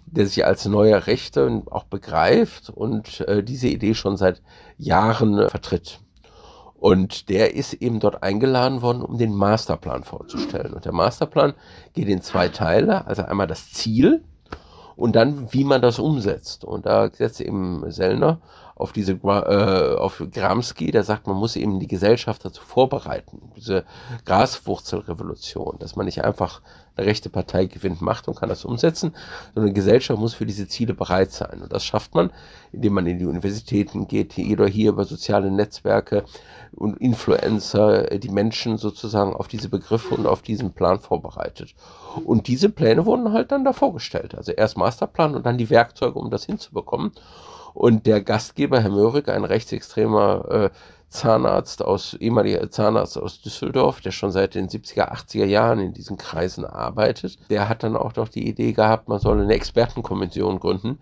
der 0.06 0.28
sich 0.28 0.46
als 0.46 0.66
neuer 0.66 1.08
Rechte 1.08 1.64
auch 1.72 1.86
begreift 1.86 2.70
und 2.70 3.22
äh, 3.22 3.44
diese 3.44 3.68
Idee 3.68 3.96
schon 3.96 4.18
seit 4.18 4.42
Jahren 4.78 5.50
vertritt. 5.50 6.03
Und 6.84 7.30
der 7.30 7.56
ist 7.56 7.76
eben 7.76 8.02
dort 8.02 8.24
eingeladen 8.24 8.82
worden, 8.82 9.04
um 9.04 9.18
den 9.18 9.34
Masterplan 9.34 10.04
vorzustellen. 10.04 10.74
Und 10.74 10.84
der 10.84 10.92
Masterplan 10.92 11.54
geht 11.94 12.10
in 12.10 12.22
zwei 12.22 12.50
Teile. 12.50 13.08
Also 13.08 13.22
einmal 13.22 13.48
das 13.48 13.72
Ziel 13.72 14.22
und 14.98 15.16
dann, 15.16 15.54
wie 15.54 15.64
man 15.64 15.82
das 15.82 15.98
umsetzt. 15.98 16.66
Und 16.66 16.86
da 16.86 17.10
setzt 17.10 17.40
eben 17.40 17.90
Sellner 17.90 18.42
auf 18.76 18.92
diese 18.92 19.14
äh, 19.14 19.96
auf 19.98 20.24
Gramsci, 20.32 20.92
der 20.92 21.04
sagt, 21.04 21.28
man 21.28 21.38
muss 21.38 21.56
eben 21.56 21.80
die 21.80 21.88
Gesellschaft 21.88 22.44
dazu 22.44 22.64
vorbereiten, 22.64 23.52
diese 23.56 23.86
Graswurzelrevolution, 24.26 25.78
dass 25.80 25.96
man 25.96 26.06
nicht 26.06 26.24
einfach 26.24 26.62
eine 26.96 27.08
rechte 27.08 27.30
Partei 27.30 27.66
gewinnt 27.66 28.02
Macht 28.02 28.28
und 28.28 28.36
kann 28.36 28.50
das 28.50 28.66
umsetzen, 28.66 29.16
sondern 29.54 29.74
die 29.74 29.80
Gesellschaft 29.80 30.20
muss 30.20 30.34
für 30.34 30.46
diese 30.46 30.68
Ziele 30.68 30.94
bereit 30.94 31.32
sein. 31.32 31.62
Und 31.62 31.74
das 31.74 31.84
schafft 31.84 32.16
man, 32.16 32.32
indem 32.72 32.94
man 32.94 33.08
in 33.08 33.20
die 33.20 33.26
Universitäten 33.26 34.08
geht, 34.08 34.34
jeder 34.34 34.68
hier 34.68 34.90
über 34.90 35.06
soziale 35.06 35.52
Netzwerke 35.52 36.26
und 36.76 37.00
Influencer, 37.00 38.18
die 38.18 38.30
Menschen 38.30 38.78
sozusagen 38.78 39.34
auf 39.34 39.48
diese 39.48 39.70
Begriffe 39.70 40.16
und 40.16 40.28
auf 40.28 40.42
diesen 40.42 40.74
Plan 40.74 41.00
vorbereitet. 41.00 41.76
Und 42.26 42.48
diese 42.48 42.70
Pläne 42.70 43.06
wurden 43.06 43.32
halt 43.32 43.52
dann 43.52 43.64
da 43.64 43.74
vorgestellt. 43.74 44.36
Also 44.36 44.52
erst 44.52 44.78
Masterplan 44.78 45.36
und 45.36 45.46
dann 45.46 45.58
die 45.58 45.70
Werkzeuge, 45.70 46.18
um 46.18 46.30
das 46.30 46.46
hinzubekommen. 46.46 47.12
Und 47.74 48.06
der 48.06 48.22
Gastgeber, 48.22 48.82
Herr 48.82 48.92
Möhrig, 48.92 49.30
ein 49.30 49.46
rechtsextremer 49.46 50.46
äh, 50.50 50.70
Zahnarzt 51.14 51.86
aus, 51.86 52.16
ehemaliger 52.16 52.72
Zahnarzt 52.72 53.20
aus 53.20 53.40
Düsseldorf, 53.40 54.02
der 54.02 54.10
schon 54.10 54.32
seit 54.32 54.56
den 54.56 54.68
70er, 54.68 55.12
80er 55.12 55.46
Jahren 55.46 55.80
in 55.80 55.94
diesen 55.94 56.18
Kreisen 56.18 56.66
arbeitet, 56.66 57.38
der 57.52 57.70
hat 57.70 57.84
dann 57.84 57.96
auch 57.96 58.14
doch 58.14 58.30
die 58.30 58.48
Idee 58.48 58.74
gehabt, 58.74 59.08
man 59.08 59.20
solle 59.20 59.44
eine 59.44 59.54
Expertenkommission 59.54 60.60
gründen, 60.60 60.98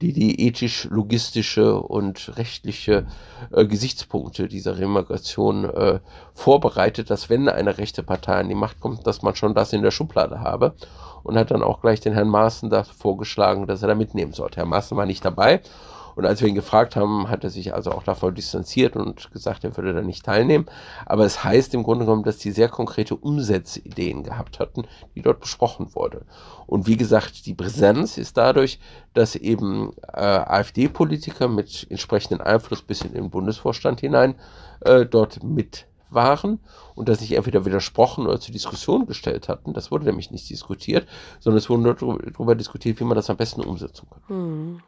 die 0.00 0.14
die 0.14 0.46
ethisch-logistische 0.46 1.78
und 1.78 2.38
rechtliche 2.38 3.06
äh, 3.52 3.66
Gesichtspunkte 3.66 4.48
dieser 4.48 4.78
Remigration 4.78 5.64
äh, 5.64 6.00
vorbereitet, 6.32 7.10
dass 7.10 7.28
wenn 7.28 7.50
eine 7.50 7.76
rechte 7.76 8.02
Partei 8.02 8.36
an 8.36 8.48
die 8.48 8.54
Macht 8.54 8.80
kommt, 8.80 9.06
dass 9.06 9.20
man 9.20 9.34
schon 9.34 9.54
das 9.54 9.74
in 9.74 9.82
der 9.82 9.90
Schublade 9.90 10.40
habe 10.40 10.74
und 11.22 11.36
hat 11.36 11.50
dann 11.50 11.62
auch 11.62 11.82
gleich 11.82 12.00
den 12.00 12.14
Herrn 12.14 12.28
Maaßen 12.28 12.70
da 12.70 12.84
vorgeschlagen, 12.84 13.66
dass 13.66 13.82
er 13.82 13.88
da 13.88 13.94
mitnehmen 13.94 14.32
sollte. 14.32 14.56
Herr 14.56 14.64
Maaßen 14.64 14.96
war 14.96 15.04
nicht 15.04 15.24
dabei 15.24 15.60
und 16.20 16.26
als 16.26 16.42
wir 16.42 16.48
ihn 16.48 16.54
gefragt 16.54 16.96
haben, 16.96 17.30
hat 17.30 17.44
er 17.44 17.48
sich 17.48 17.72
also 17.72 17.92
auch 17.92 18.02
davon 18.02 18.34
distanziert 18.34 18.94
und 18.94 19.32
gesagt, 19.32 19.64
er 19.64 19.74
würde 19.78 19.94
da 19.94 20.02
nicht 20.02 20.22
teilnehmen. 20.22 20.66
Aber 21.06 21.24
es 21.24 21.42
heißt 21.42 21.72
im 21.72 21.82
Grunde 21.82 22.04
genommen, 22.04 22.24
dass 22.24 22.36
die 22.36 22.50
sehr 22.50 22.68
konkrete 22.68 23.16
Umsetzideen 23.16 24.22
gehabt 24.22 24.60
hatten, 24.60 24.86
die 25.14 25.22
dort 25.22 25.40
besprochen 25.40 25.94
wurde. 25.94 26.26
Und 26.66 26.86
wie 26.86 26.98
gesagt, 26.98 27.46
die 27.46 27.54
Präsenz 27.54 28.18
ist 28.18 28.36
dadurch, 28.36 28.80
dass 29.14 29.34
eben 29.34 29.94
äh, 30.12 30.20
AfD-Politiker 30.20 31.48
mit 31.48 31.86
entsprechendem 31.88 32.46
Einfluss 32.46 32.82
bis 32.82 33.00
in 33.00 33.14
den 33.14 33.30
Bundesvorstand 33.30 34.00
hinein 34.00 34.34
äh, 34.82 35.06
dort 35.06 35.42
mit 35.42 35.86
waren 36.10 36.60
und 36.96 37.08
dass 37.08 37.20
sich 37.20 37.32
entweder 37.32 37.64
widersprochen 37.64 38.26
oder 38.26 38.40
zur 38.40 38.52
Diskussion 38.52 39.06
gestellt 39.06 39.48
hatten. 39.48 39.72
Das 39.72 39.90
wurde 39.90 40.04
nämlich 40.04 40.30
nicht 40.30 40.50
diskutiert, 40.50 41.08
sondern 41.38 41.56
es 41.56 41.70
wurde 41.70 41.82
nur 41.82 41.94
darüber 41.94 42.54
diskutiert, 42.54 43.00
wie 43.00 43.04
man 43.04 43.16
das 43.16 43.30
am 43.30 43.38
besten 43.38 43.62
umsetzen 43.62 44.06
kann. 44.10 44.22
Hm. 44.26 44.82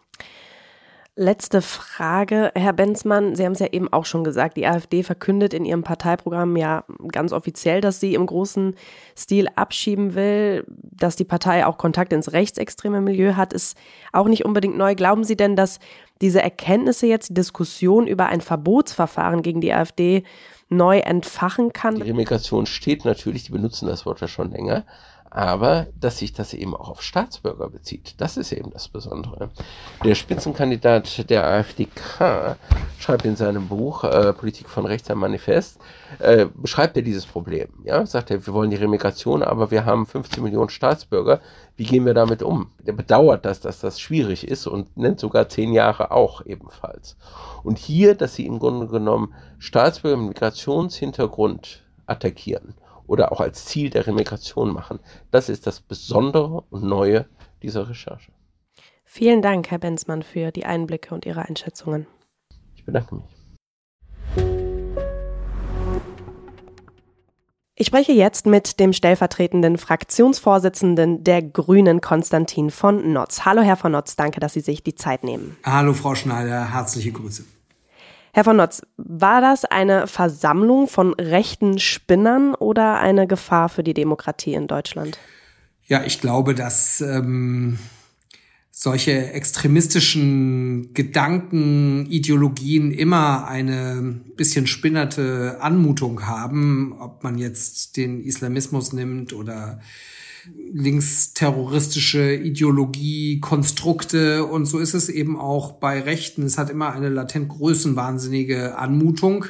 Letzte 1.14 1.60
Frage, 1.60 2.52
Herr 2.54 2.72
Benzmann. 2.72 3.36
Sie 3.36 3.44
haben 3.44 3.52
es 3.52 3.58
ja 3.58 3.66
eben 3.66 3.92
auch 3.92 4.06
schon 4.06 4.24
gesagt, 4.24 4.56
die 4.56 4.66
AfD 4.66 5.02
verkündet 5.02 5.52
in 5.52 5.66
ihrem 5.66 5.82
Parteiprogramm 5.82 6.56
ja 6.56 6.84
ganz 7.08 7.34
offiziell, 7.34 7.82
dass 7.82 8.00
sie 8.00 8.14
im 8.14 8.24
großen 8.24 8.74
Stil 9.14 9.48
abschieben 9.54 10.14
will. 10.14 10.64
Dass 10.68 11.14
die 11.14 11.24
Partei 11.24 11.66
auch 11.66 11.76
Kontakt 11.76 12.14
ins 12.14 12.32
rechtsextreme 12.32 13.02
Milieu 13.02 13.34
hat, 13.36 13.52
ist 13.52 13.76
auch 14.14 14.26
nicht 14.26 14.46
unbedingt 14.46 14.78
neu. 14.78 14.94
Glauben 14.94 15.22
Sie 15.22 15.36
denn, 15.36 15.54
dass 15.54 15.80
diese 16.22 16.40
Erkenntnisse 16.40 17.06
jetzt 17.06 17.28
die 17.28 17.34
Diskussion 17.34 18.06
über 18.06 18.26
ein 18.26 18.40
Verbotsverfahren 18.40 19.42
gegen 19.42 19.60
die 19.60 19.74
AfD 19.74 20.22
neu 20.70 21.00
entfachen 21.00 21.74
kann? 21.74 21.96
Die 21.96 22.02
Remigration 22.02 22.64
steht 22.64 23.04
natürlich, 23.04 23.44
die 23.44 23.52
benutzen 23.52 23.86
das 23.86 24.06
Wort 24.06 24.22
ja 24.22 24.28
schon 24.28 24.50
länger 24.50 24.86
aber 25.34 25.86
dass 25.98 26.18
sich 26.18 26.34
das 26.34 26.52
eben 26.52 26.76
auch 26.76 26.90
auf 26.90 27.02
Staatsbürger 27.02 27.70
bezieht. 27.70 28.14
Das 28.18 28.36
ist 28.36 28.52
eben 28.52 28.70
das 28.70 28.88
Besondere. 28.88 29.48
Der 30.04 30.14
Spitzenkandidat 30.14 31.30
der 31.30 31.46
AfDK 31.46 32.56
schreibt 32.98 33.24
in 33.24 33.36
seinem 33.36 33.66
Buch 33.68 34.04
äh, 34.04 34.34
Politik 34.34 34.68
von 34.68 34.84
Rechts 34.84 35.10
ein 35.10 35.16
Manifest, 35.16 35.78
äh, 36.18 36.46
beschreibt 36.54 36.98
er 36.98 37.02
dieses 37.02 37.24
Problem. 37.24 37.68
Ja, 37.84 38.04
sagt 38.04 38.30
er, 38.30 38.46
wir 38.46 38.52
wollen 38.52 38.70
die 38.70 38.76
Remigration, 38.76 39.42
aber 39.42 39.70
wir 39.70 39.86
haben 39.86 40.04
15 40.04 40.42
Millionen 40.42 40.68
Staatsbürger. 40.68 41.40
Wie 41.76 41.84
gehen 41.84 42.04
wir 42.04 42.14
damit 42.14 42.42
um? 42.42 42.70
Er 42.84 42.92
bedauert 42.92 43.46
das, 43.46 43.60
dass 43.60 43.80
das 43.80 43.98
schwierig 43.98 44.46
ist 44.46 44.66
und 44.66 44.98
nennt 44.98 45.18
sogar 45.18 45.48
zehn 45.48 45.72
Jahre 45.72 46.10
auch 46.10 46.44
ebenfalls. 46.44 47.16
Und 47.62 47.78
hier, 47.78 48.14
dass 48.14 48.34
sie 48.34 48.44
im 48.44 48.58
Grunde 48.58 48.86
genommen 48.86 49.32
Staatsbürger 49.58 50.18
mit 50.18 50.28
Migrationshintergrund 50.28 51.82
attackieren 52.06 52.74
oder 53.12 53.30
auch 53.30 53.40
als 53.40 53.66
Ziel 53.66 53.90
der 53.90 54.06
Remigration 54.06 54.72
machen. 54.72 54.98
Das 55.30 55.50
ist 55.50 55.66
das 55.66 55.80
Besondere 55.80 56.64
und 56.70 56.82
Neue 56.82 57.26
dieser 57.62 57.90
Recherche. 57.90 58.32
Vielen 59.04 59.42
Dank, 59.42 59.70
Herr 59.70 59.78
Benzmann, 59.78 60.22
für 60.22 60.50
die 60.50 60.64
Einblicke 60.64 61.14
und 61.14 61.26
Ihre 61.26 61.46
Einschätzungen. 61.46 62.06
Ich 62.74 62.86
bedanke 62.86 63.16
mich. 63.16 63.24
Ich 67.74 67.86
spreche 67.86 68.12
jetzt 68.12 68.46
mit 68.46 68.80
dem 68.80 68.94
stellvertretenden 68.94 69.76
Fraktionsvorsitzenden 69.76 71.22
der 71.22 71.42
Grünen, 71.42 72.00
Konstantin 72.00 72.70
von 72.70 73.12
Notz. 73.12 73.44
Hallo, 73.44 73.60
Herr 73.60 73.76
von 73.76 73.92
Notz, 73.92 74.16
danke, 74.16 74.40
dass 74.40 74.54
Sie 74.54 74.60
sich 74.60 74.82
die 74.82 74.94
Zeit 74.94 75.22
nehmen. 75.22 75.58
Hallo, 75.64 75.92
Frau 75.92 76.14
Schneider, 76.14 76.72
herzliche 76.72 77.12
Grüße. 77.12 77.44
Herr 78.34 78.44
von 78.44 78.56
Notz, 78.56 78.80
war 78.96 79.42
das 79.42 79.66
eine 79.66 80.06
Versammlung 80.06 80.88
von 80.88 81.12
rechten 81.14 81.78
Spinnern 81.78 82.54
oder 82.54 82.98
eine 82.98 83.26
Gefahr 83.26 83.68
für 83.68 83.82
die 83.82 83.92
Demokratie 83.92 84.54
in 84.54 84.66
Deutschland? 84.68 85.18
Ja, 85.84 86.02
ich 86.04 86.18
glaube, 86.22 86.54
dass 86.54 87.02
ähm, 87.02 87.78
solche 88.70 89.32
extremistischen 89.32 90.94
Gedanken, 90.94 92.06
Ideologien 92.06 92.90
immer 92.90 93.46
eine 93.48 94.22
bisschen 94.34 94.66
spinnerte 94.66 95.58
Anmutung 95.60 96.26
haben, 96.26 96.96
ob 96.98 97.22
man 97.22 97.36
jetzt 97.36 97.98
den 97.98 98.22
Islamismus 98.24 98.94
nimmt 98.94 99.34
oder 99.34 99.80
linksterroristische 100.54 102.34
Ideologie, 102.34 103.40
Konstrukte 103.40 104.44
und 104.44 104.66
so 104.66 104.78
ist 104.78 104.94
es 104.94 105.08
eben 105.08 105.38
auch 105.38 105.72
bei 105.72 106.00
Rechten. 106.00 106.42
Es 106.42 106.58
hat 106.58 106.70
immer 106.70 106.92
eine 106.92 107.08
latent 107.08 107.48
größenwahnsinnige 107.48 108.78
Anmutung, 108.78 109.46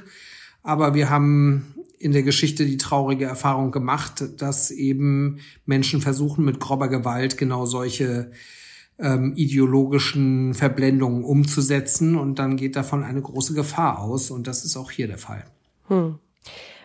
aber 0.62 0.94
wir 0.94 1.11
haben 1.11 1.75
in 1.99 2.12
der 2.12 2.25
Geschichte 2.25 2.66
die 2.66 2.78
traurige 2.78 3.26
Erfahrung 3.26 3.70
gemacht, 3.70 4.25
dass 4.38 4.70
eben 4.70 5.38
Menschen 5.66 6.00
versuchen, 6.00 6.44
mit 6.44 6.58
grober 6.58 6.88
Gewalt 6.88 7.38
genau 7.38 7.64
solche 7.64 8.32
ähm, 8.99 9.34
ideologischen 9.37 10.54
Verblendungen 10.54 11.25
umzusetzen 11.25 12.16
und 12.16 12.38
dann 12.38 12.56
geht 12.56 12.76
davon 12.76 13.04
eine 13.04 13.22
große 13.22 13.54
Gefahr 13.54 14.00
aus 14.00 14.30
und 14.30 14.46
das 14.46 14.64
ist 14.64 14.76
auch 14.76 14.90
hier 14.90 15.06
der 15.06 15.18
Fall. 15.18 15.44
Hm. 15.88 16.18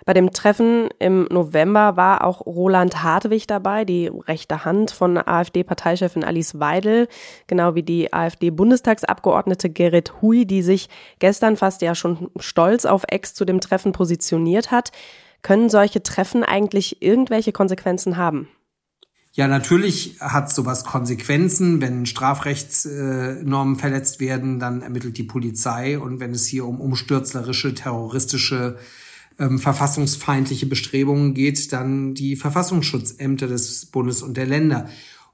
Bei 0.07 0.13
dem 0.13 0.31
Treffen 0.31 0.87
im 0.99 1.27
November 1.29 1.97
war 1.97 2.23
auch 2.23 2.45
Roland 2.45 3.03
Hartwig 3.03 3.45
dabei, 3.45 3.83
die 3.83 4.07
rechte 4.07 4.63
Hand 4.63 4.91
von 4.91 5.17
AfD-Parteichefin 5.17 6.23
Alice 6.23 6.61
Weidel, 6.61 7.09
genau 7.47 7.75
wie 7.75 7.83
die 7.83 8.13
AfD-Bundestagsabgeordnete 8.13 9.69
Gerrit 9.69 10.21
Hui, 10.21 10.45
die 10.45 10.61
sich 10.61 10.87
gestern 11.19 11.57
fast 11.57 11.81
ja 11.81 11.93
schon 11.93 12.29
stolz 12.39 12.85
auf 12.85 13.03
Ex 13.09 13.33
zu 13.33 13.43
dem 13.43 13.59
Treffen 13.59 13.91
positioniert 13.91 14.71
hat. 14.71 14.93
Können 15.41 15.69
solche 15.69 16.01
Treffen 16.01 16.41
eigentlich 16.45 17.01
irgendwelche 17.01 17.51
Konsequenzen 17.51 18.15
haben? 18.15 18.47
Ja, 19.33 19.49
natürlich 19.49 20.21
hat 20.21 20.49
sowas 20.49 20.85
Konsequenzen. 20.85 21.81
Wenn 21.81 22.05
Strafrechtsnormen 22.05 23.75
verletzt 23.75 24.21
werden, 24.21 24.57
dann 24.57 24.83
ermittelt 24.83 25.17
die 25.17 25.23
Polizei. 25.23 25.99
Und 25.99 26.21
wenn 26.21 26.31
es 26.31 26.45
hier 26.45 26.65
um 26.65 26.79
umstürzlerische, 26.79 27.73
terroristische 27.73 28.77
ähm, 29.39 29.59
verfassungsfeindliche 29.59 30.65
Bestrebungen 30.65 31.33
geht, 31.33 31.71
dann 31.73 32.13
die 32.13 32.35
Verfassungsschutzämter 32.35 33.47
des 33.47 33.87
Bundes 33.87 34.21
und 34.21 34.37
der 34.37 34.45
Länder. 34.45 34.89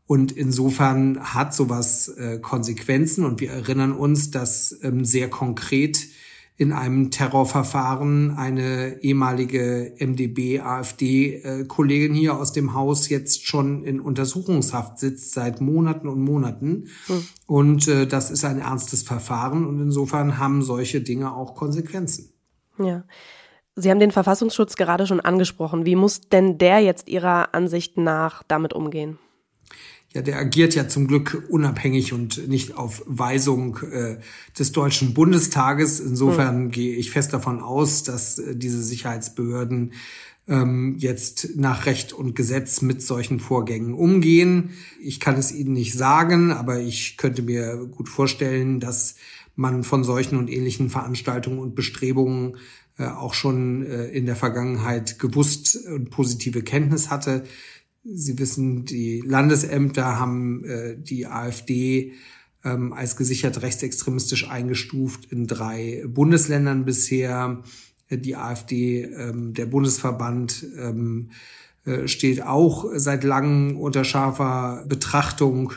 Und 0.06 0.32
insofern 0.32 1.20
hat 1.20 1.54
sowas 1.54 2.10
äh, 2.10 2.40
Konsequenzen. 2.40 3.26
Und 3.26 3.40
wir 3.40 3.52
erinnern 3.52 3.94
uns, 3.94 4.32
dass 4.32 4.78
ähm, 4.84 5.06
sehr 5.06 5.30
konkret 5.30 6.08
in 6.56 6.72
einem 6.72 7.10
Terrorverfahren 7.10 8.38
eine 8.38 9.02
ehemalige 9.02 9.96
MdB-AfD-Kollegin 9.98 12.14
hier 12.14 12.38
aus 12.38 12.54
dem 12.54 12.76
Haus 12.76 13.10
jetzt 13.10 13.48
schon 13.48 13.84
in 13.84 14.00
Untersuchungshaft 14.00 15.00
sitzt 15.00 15.32
seit 15.32 15.62
Monaten 15.62 16.08
und 16.08 16.22
Monaten. 16.22 16.90
Mhm. 17.08 17.28
Und 17.48 17.88
äh, 17.88 18.06
das 18.06 18.30
ist 18.30 18.46
ein 18.46 18.60
ernstes 18.60 19.02
Verfahren 19.02 19.66
und 19.66 19.82
insofern 19.82 20.38
haben 20.38 20.62
solche 20.62 21.02
Dinge 21.02 21.36
auch 21.36 21.56
Konsequenzen. 21.56 22.30
Ja. 22.78 23.04
Sie 23.76 23.90
haben 23.90 24.00
den 24.00 24.12
Verfassungsschutz 24.12 24.76
gerade 24.76 25.08
schon 25.08 25.20
angesprochen. 25.20 25.86
Wie 25.86 25.96
muss 25.96 26.22
denn 26.22 26.58
der 26.58 26.80
jetzt 26.80 27.10
Ihrer 27.10 27.56
Ansicht 27.56 27.98
nach 27.98 28.44
damit 28.48 28.74
umgehen? 28.74 29.18
Ja, 30.14 30.22
der 30.22 30.38
agiert 30.38 30.76
ja 30.76 30.88
zum 30.88 31.08
Glück 31.08 31.48
unabhängig 31.50 32.14
und 32.14 32.48
nicht 32.48 32.78
auf 32.78 33.02
Weisung 33.08 33.80
äh, 33.92 34.18
des 34.58 34.72
Deutschen 34.72 35.16
Bundestages. 35.16 36.00
Insofern 36.00 36.66
mhm. 36.66 36.72
gehe 36.72 36.96
ich 36.96 37.10
fest 37.10 37.34
davon 37.34 37.62
aus, 37.62 38.04
dass 38.04 38.38
äh, 38.38 38.56
diese 38.56 38.84
Sicherheitsbehörden 38.84 39.94
ähm, 40.48 40.98
jetzt 41.00 41.56
nach 41.56 41.88
Recht 41.88 42.14
und 42.14 42.36
Gesetz 42.36 42.84
mit 42.84 43.02
solchen 43.02 43.40
Vorgängen 43.40 43.96
umgehen. 43.96 44.72
Ich 45.02 45.20
kann 45.20 45.36
es 45.36 45.52
Ihnen 45.52 45.74
nicht 45.74 45.94
sagen, 45.94 46.52
aber 46.52 46.80
ich 46.80 47.18
könnte 47.18 47.42
mir 47.42 47.78
gut 47.78 48.08
vorstellen, 48.08 48.80
dass 48.80 49.16
man 49.56 49.84
von 49.84 50.04
solchen 50.04 50.38
und 50.38 50.50
ähnlichen 50.50 50.90
Veranstaltungen 50.90 51.60
und 51.60 51.76
Bestrebungen 51.76 52.58
auch 52.98 53.34
schon 53.34 53.86
äh, 53.86 54.06
in 54.08 54.26
der 54.26 54.36
Vergangenheit 54.36 55.20
gewusst 55.20 55.78
und 55.88 56.10
positive 56.10 56.62
Kenntnis 56.62 57.10
hatte. 57.10 57.44
Sie 58.04 58.38
wissen, 58.38 58.86
die 58.86 59.22
Landesämter 59.26 60.20
haben 60.20 60.64
äh, 60.66 60.96
die 60.98 61.26
AfD 61.26 62.14
ähm, 62.64 62.94
als 62.94 63.16
gesichert 63.16 63.62
rechtsextremistisch 63.62 64.50
eingestuft 64.50 65.32
in 65.32 65.48
drei 65.48 66.04
Bundesländern 66.08 66.86
bisher. 66.86 67.64
Die 68.10 68.36
AfD, 68.36 69.04
ähm, 69.04 69.54
der 69.54 69.66
Bundesverband, 69.66 70.66
ähm, 70.78 71.32
steht 72.06 72.42
auch 72.42 72.86
seit 72.96 73.26
langem 73.26 73.76
unter 73.76 74.06
scharfer 74.06 74.86
Betrachtung 74.88 75.74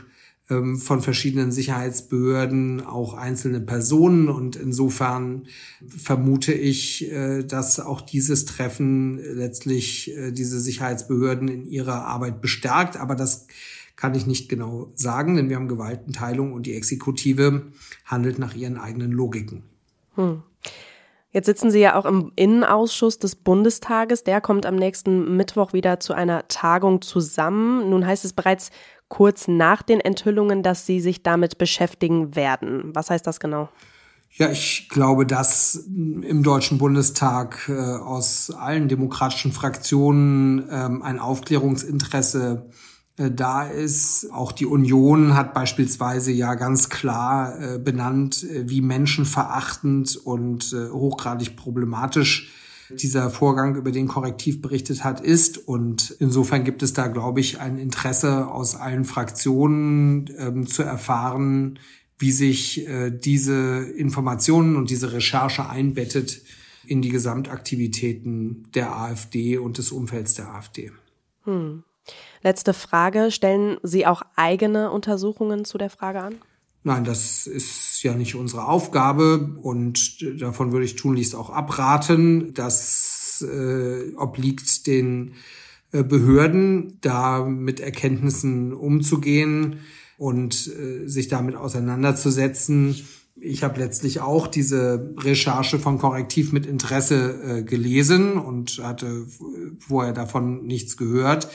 von 0.49 1.03
verschiedenen 1.03 1.50
Sicherheitsbehörden, 1.50 2.87
auch 2.87 3.15
einzelne 3.15 3.61
Personen. 3.61 4.29
Und 4.29 4.55
insofern 4.55 5.49
vermute 5.88 6.53
ich, 6.53 7.11
äh, 7.11 7.43
dass 7.43 7.81
auch 7.81 8.00
dieses 8.00 8.45
Treffen 8.45 9.19
letztlich 9.19 10.17
äh, 10.17 10.31
diese 10.31 10.61
Sicherheitsbehörden 10.61 11.49
in 11.49 11.67
ihrer 11.67 12.05
Arbeit 12.05 12.41
bestärkt. 12.41 12.97
Aber 12.97 13.17
das 13.17 13.49
kann 13.97 14.15
ich 14.15 14.26
nicht 14.26 14.49
genau 14.49 14.93
sagen, 14.95 15.37
denn 15.37 15.49
wir 15.49 15.57
haben 15.57 15.69
Gewaltenteilung 15.69 16.53
und 16.53 16.67
die 16.67 16.75
Exekutive 16.75 17.62
handelt 18.05 18.38
nach 18.38 18.55
ihren 18.55 18.76
eigenen 18.76 19.11
Logiken. 19.11 19.65
Hm. 20.15 20.43
Jetzt 21.37 21.47
sitzen 21.47 21.71
Sie 21.71 21.81
ja 21.81 21.97
auch 21.97 22.07
im 22.07 22.33
Innenausschuss 22.35 23.19
des 23.19 23.37
Bundestages. 23.37 24.25
Der 24.25 24.41
kommt 24.41 24.65
am 24.65 24.76
nächsten 24.76 25.37
Mittwoch 25.37 25.75
wieder 25.75 26.00
zu 26.00 26.15
einer 26.15 26.49
Tagung 26.49 27.03
zusammen. 27.03 27.91
Nun 27.91 28.07
heißt 28.07 28.25
es 28.25 28.33
bereits 28.33 28.71
kurz 29.09 29.49
nach 29.49 29.83
den 29.83 30.01
Enthüllungen, 30.01 30.63
dass 30.63 30.87
Sie 30.87 31.01
sich 31.01 31.23
damit 31.23 31.59
beschäftigen 31.59 32.35
werden. 32.35 32.95
Was 32.95 33.11
heißt 33.11 33.27
das 33.27 33.41
genau? 33.41 33.69
Ja, 34.31 34.51
ich 34.51 34.89
glaube, 34.91 35.25
dass 35.25 35.77
im 35.77 36.43
Deutschen 36.43 36.77
Bundestag 36.77 37.69
äh, 37.69 37.73
aus 37.73 38.51
allen 38.51 38.87
demokratischen 38.89 39.51
Fraktionen 39.51 40.69
ähm, 40.71 41.03
ein 41.03 41.19
Aufklärungsinteresse 41.19 42.67
äh, 43.17 43.31
da 43.31 43.63
ist. 43.63 44.31
Auch 44.33 44.53
die 44.53 44.67
Union 44.67 45.35
hat 45.35 45.55
beispielsweise 45.55 46.33
ja 46.33 46.55
ganz 46.55 46.91
klar 46.91 47.59
äh, 47.59 47.79
benannt, 47.79 48.43
äh, 48.43 48.69
wie 48.69 48.83
menschenverachtend 48.83 50.17
und 50.17 50.71
äh, 50.75 50.91
hochgradig 50.91 51.57
problematisch 51.57 52.53
dieser 52.90 53.31
Vorgang, 53.31 53.76
über 53.76 53.90
den 53.90 54.09
Korrektiv 54.09 54.61
berichtet 54.62 55.05
hat, 55.05 55.21
ist. 55.21 55.59
Und 55.59 56.16
insofern 56.19 56.64
gibt 56.64 56.83
es 56.83 56.93
da, 56.93 57.09
glaube 57.09 57.40
ich, 57.40 57.61
ein 57.61 57.78
Interesse 57.78 58.49
aus 58.49 58.75
allen 58.75 59.05
Fraktionen 59.05 60.31
ähm, 60.38 60.66
zu 60.66 60.83
erfahren, 60.83 61.78
wie 62.19 62.33
sich 62.33 62.87
äh, 62.88 63.11
diese 63.11 63.83
Informationen 63.83 64.76
und 64.76 64.90
diese 64.90 65.12
Recherche 65.12 65.69
einbettet 65.69 66.43
in 66.87 67.02
die 67.02 67.11
Gesamtaktivitäten 67.11 68.69
der 68.75 68.97
AfD 68.97 69.59
und 69.59 69.78
des 69.78 69.93
Umfelds 69.93 70.35
der 70.35 70.55
AfD. 70.55 70.93
Hm. 71.45 71.83
Letzte 72.43 72.73
Frage. 72.73 73.31
Stellen 73.31 73.78
Sie 73.83 74.07
auch 74.07 74.23
eigene 74.37 74.90
Untersuchungen 74.90 75.64
zu 75.64 75.78
der 75.78 75.90
Frage 75.90 76.21
an? 76.23 76.37
Nein, 76.87 77.02
das 77.02 77.49
ist 77.49 78.00
ja 78.05 78.14
nicht 78.14 78.37
unsere 78.37 78.69
Aufgabe 78.69 79.57
und 79.61 80.25
davon 80.40 80.71
würde 80.71 80.85
ich 80.85 80.95
tunlichst 80.95 81.35
auch 81.35 81.50
abraten. 81.50 82.55
Das 82.55 83.45
äh, 83.45 84.14
obliegt 84.14 84.87
den 84.87 85.33
äh, 85.90 86.05
Behörden, 86.05 86.99
da 87.00 87.45
mit 87.45 87.81
Erkenntnissen 87.81 88.73
umzugehen 88.73 89.81
und 90.16 90.69
äh, 90.69 91.09
sich 91.09 91.26
damit 91.26 91.57
auseinanderzusetzen. 91.57 92.95
Ich 93.35 93.64
habe 93.64 93.81
letztlich 93.81 94.21
auch 94.21 94.47
diese 94.47 95.12
Recherche 95.19 95.81
von 95.81 95.99
Korrektiv 95.99 96.52
mit 96.52 96.66
Interesse 96.66 97.40
äh, 97.43 97.62
gelesen 97.64 98.35
und 98.35 98.78
hatte 98.81 99.26
vorher 99.81 100.12
davon 100.12 100.64
nichts 100.66 100.97
gehört. 100.97 101.49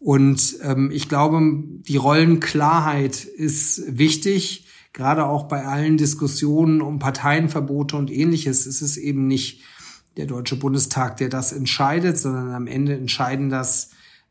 Und 0.00 0.58
ähm, 0.60 0.90
ich 0.92 1.08
glaube, 1.08 1.40
die 1.88 1.96
Rollenklarheit 1.96 3.24
ist 3.24 3.82
wichtig, 3.96 4.64
gerade 4.96 5.26
auch 5.26 5.44
bei 5.44 5.66
allen 5.66 5.98
Diskussionen 5.98 6.80
um 6.80 6.98
Parteienverbote 6.98 7.96
und 7.96 8.10
ähnliches. 8.10 8.64
Es 8.64 8.80
ist 8.80 8.96
eben 8.96 9.26
nicht 9.26 9.62
der 10.16 10.24
Deutsche 10.24 10.56
Bundestag, 10.56 11.18
der 11.18 11.28
das 11.28 11.52
entscheidet, 11.52 12.16
sondern 12.16 12.54
am 12.54 12.66
Ende 12.66 12.94
entscheiden 12.94 13.50
das 13.50 13.90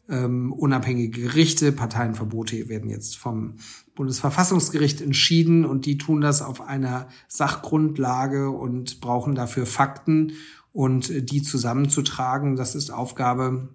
ähm, 0.10 0.51
unabhängige 0.51 1.22
Gerichte. 1.22 1.72
Parteienverbote 1.72 2.67
werden 2.67 2.89
jetzt 2.89 3.15
vom 3.15 3.57
Bundesverfassungsgericht 3.93 5.01
entschieden 5.01 5.65
und 5.65 5.86
die 5.86 6.00
tun 6.00 6.19
das 6.19 6.41
auf 6.41 6.62
einer 6.62 7.10
Sachgrundlage 7.27 8.50
und 8.50 9.01
brauchen 9.01 9.36
dafür 9.36 9.67
Fakten 9.67 10.34
und 10.74 11.12
äh, 11.12 11.22
die 11.22 11.43
zusammenzutragen. 11.43 12.55
Das 12.55 12.74
ist 12.74 12.89
Aufgabe 12.89 13.69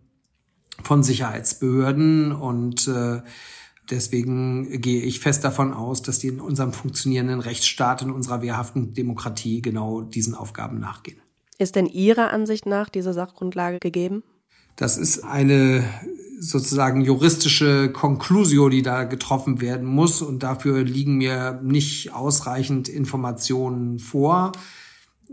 von 0.82 1.04
Sicherheitsbehörden 1.04 2.32
und 2.32 2.88
äh, 2.88 3.22
deswegen 3.90 4.80
gehe 4.80 5.02
ich 5.02 5.20
fest 5.20 5.44
davon 5.44 5.72
aus, 5.72 6.02
dass 6.02 6.18
die 6.18 6.28
in 6.28 6.40
unserem 6.40 6.72
funktionierenden 6.72 7.40
Rechtsstaat, 7.40 8.02
in 8.02 8.10
unserer 8.10 8.42
wehrhaften 8.42 8.94
Demokratie 8.94 9.62
genau 9.62 10.02
diesen 10.02 10.34
Aufgaben 10.34 10.78
nachgehen. 10.78 11.18
Ist 11.58 11.76
denn 11.76 11.86
Ihrer 11.86 12.32
Ansicht 12.32 12.66
nach 12.66 12.88
diese 12.88 13.12
Sachgrundlage 13.12 13.78
gegeben? 13.80 14.22
Das 14.76 14.96
ist 14.96 15.24
eine 15.24 15.84
sozusagen 16.40 17.02
juristische 17.02 17.92
Conclusio, 17.92 18.70
die 18.70 18.80
da 18.80 19.04
getroffen 19.04 19.60
werden 19.60 19.86
muss. 19.86 20.22
Und 20.22 20.42
dafür 20.42 20.82
liegen 20.82 21.16
mir 21.16 21.60
nicht 21.62 22.14
ausreichend 22.14 22.88
Informationen 22.88 23.98
vor. 23.98 24.52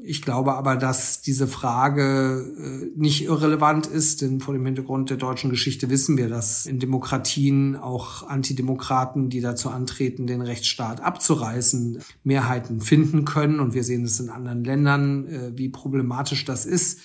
Ich 0.03 0.21
glaube 0.21 0.53
aber, 0.53 0.75
dass 0.75 1.21
diese 1.21 1.47
Frage 1.47 2.45
äh, 2.57 2.99
nicht 2.99 3.23
irrelevant 3.23 3.87
ist, 3.87 4.21
denn 4.21 4.39
vor 4.39 4.53
dem 4.53 4.65
Hintergrund 4.65 5.09
der 5.09 5.17
deutschen 5.17 5.49
Geschichte 5.49 5.89
wissen 5.89 6.17
wir, 6.17 6.29
dass 6.29 6.65
in 6.65 6.79
Demokratien 6.79 7.75
auch 7.75 8.27
Antidemokraten, 8.27 9.29
die 9.29 9.41
dazu 9.41 9.69
antreten, 9.69 10.27
den 10.27 10.41
Rechtsstaat 10.41 11.01
abzureißen, 11.01 11.99
Mehrheiten 12.23 12.79
finden 12.79 13.25
können. 13.25 13.59
Und 13.59 13.73
wir 13.73 13.83
sehen 13.83 14.03
es 14.03 14.19
in 14.19 14.29
anderen 14.29 14.63
Ländern, 14.63 15.25
äh, 15.27 15.57
wie 15.57 15.69
problematisch 15.69 16.45
das 16.45 16.65
ist 16.65 16.99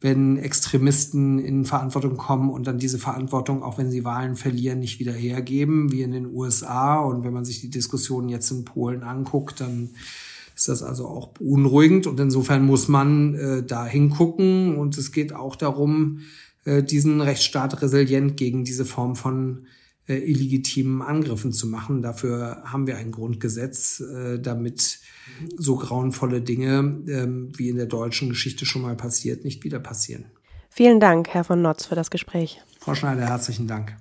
wenn 0.00 0.38
Extremisten 0.38 1.40
in 1.40 1.64
Verantwortung 1.64 2.16
kommen 2.16 2.50
und 2.50 2.66
dann 2.66 2.78
diese 2.78 2.98
Verantwortung, 2.98 3.62
auch 3.64 3.78
wenn 3.78 3.90
sie 3.90 4.04
Wahlen 4.04 4.36
verlieren, 4.36 4.78
nicht 4.78 5.00
wieder 5.00 5.12
hergeben, 5.12 5.90
wie 5.90 6.02
in 6.02 6.12
den 6.12 6.26
USA. 6.26 7.00
Und 7.00 7.24
wenn 7.24 7.32
man 7.32 7.44
sich 7.44 7.60
die 7.60 7.70
Diskussion 7.70 8.28
jetzt 8.28 8.50
in 8.52 8.64
Polen 8.64 9.02
anguckt, 9.02 9.60
dann 9.60 9.90
ist 10.58 10.68
das 10.68 10.82
also 10.82 11.06
auch 11.06 11.28
beunruhigend. 11.28 12.06
Und 12.06 12.18
insofern 12.18 12.66
muss 12.66 12.88
man 12.88 13.34
äh, 13.34 13.62
da 13.62 13.86
hingucken. 13.86 14.76
Und 14.76 14.98
es 14.98 15.12
geht 15.12 15.32
auch 15.32 15.54
darum, 15.54 16.20
äh, 16.64 16.82
diesen 16.82 17.20
Rechtsstaat 17.20 17.80
resilient 17.80 18.36
gegen 18.36 18.64
diese 18.64 18.84
Form 18.84 19.14
von 19.14 19.66
äh, 20.08 20.16
illegitimen 20.16 21.00
Angriffen 21.00 21.52
zu 21.52 21.68
machen. 21.68 22.02
Dafür 22.02 22.62
haben 22.64 22.88
wir 22.88 22.96
ein 22.96 23.12
Grundgesetz, 23.12 24.00
äh, 24.00 24.40
damit 24.40 24.98
so 25.56 25.76
grauenvolle 25.76 26.40
Dinge, 26.40 27.02
ähm, 27.08 27.52
wie 27.56 27.68
in 27.68 27.76
der 27.76 27.86
deutschen 27.86 28.28
Geschichte 28.28 28.66
schon 28.66 28.82
mal 28.82 28.96
passiert, 28.96 29.44
nicht 29.44 29.62
wieder 29.62 29.78
passieren. 29.78 30.24
Vielen 30.70 30.98
Dank, 30.98 31.28
Herr 31.28 31.44
von 31.44 31.62
Notz, 31.62 31.86
für 31.86 31.94
das 31.94 32.10
Gespräch. 32.10 32.60
Frau 32.80 32.94
Schneider, 32.94 33.26
herzlichen 33.26 33.68
Dank. 33.68 33.96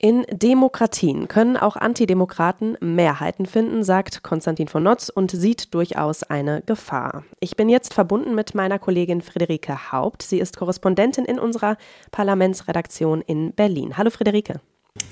In 0.00 0.24
Demokratien 0.30 1.26
können 1.26 1.56
auch 1.56 1.74
Antidemokraten 1.74 2.78
Mehrheiten 2.80 3.46
finden, 3.46 3.82
sagt 3.82 4.22
Konstantin 4.22 4.68
von 4.68 4.84
Notz 4.84 5.08
und 5.08 5.32
sieht 5.32 5.74
durchaus 5.74 6.22
eine 6.22 6.62
Gefahr. 6.62 7.24
Ich 7.40 7.56
bin 7.56 7.68
jetzt 7.68 7.94
verbunden 7.94 8.36
mit 8.36 8.54
meiner 8.54 8.78
Kollegin 8.78 9.22
Friederike 9.22 9.90
Haupt. 9.90 10.22
Sie 10.22 10.38
ist 10.38 10.56
Korrespondentin 10.56 11.24
in 11.24 11.40
unserer 11.40 11.76
Parlamentsredaktion 12.12 13.22
in 13.22 13.52
Berlin. 13.54 13.96
Hallo 13.96 14.10
Friederike. 14.10 14.60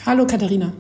Hallo 0.07 0.25
Katharina. 0.25 0.73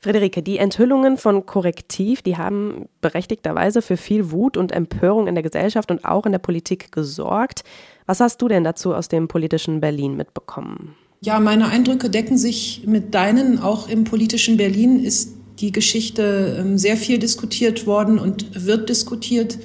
Friederike, 0.00 0.44
die 0.44 0.58
Enthüllungen 0.58 1.16
von 1.16 1.46
Korrektiv, 1.46 2.22
die 2.22 2.36
haben 2.36 2.88
berechtigterweise 3.00 3.82
für 3.82 3.96
viel 3.96 4.30
Wut 4.30 4.56
und 4.56 4.70
Empörung 4.70 5.26
in 5.26 5.34
der 5.34 5.42
Gesellschaft 5.42 5.90
und 5.90 6.04
auch 6.04 6.26
in 6.26 6.32
der 6.32 6.38
Politik 6.38 6.92
gesorgt. 6.92 7.64
Was 8.06 8.20
hast 8.20 8.40
du 8.40 8.46
denn 8.46 8.62
dazu 8.62 8.94
aus 8.94 9.08
dem 9.08 9.26
politischen 9.26 9.80
Berlin 9.80 10.16
mitbekommen? 10.16 10.94
Ja, 11.20 11.40
meine 11.40 11.68
Eindrücke 11.68 12.10
decken 12.10 12.36
sich 12.36 12.82
mit 12.86 13.14
deinen. 13.14 13.58
Auch 13.58 13.88
im 13.88 14.04
politischen 14.04 14.56
Berlin 14.56 15.02
ist 15.02 15.30
die 15.60 15.72
Geschichte 15.72 16.56
ähm, 16.58 16.78
sehr 16.78 16.96
viel 16.96 17.18
diskutiert 17.18 17.86
worden 17.86 18.18
und 18.18 18.66
wird 18.66 18.88
diskutiert 18.88 19.58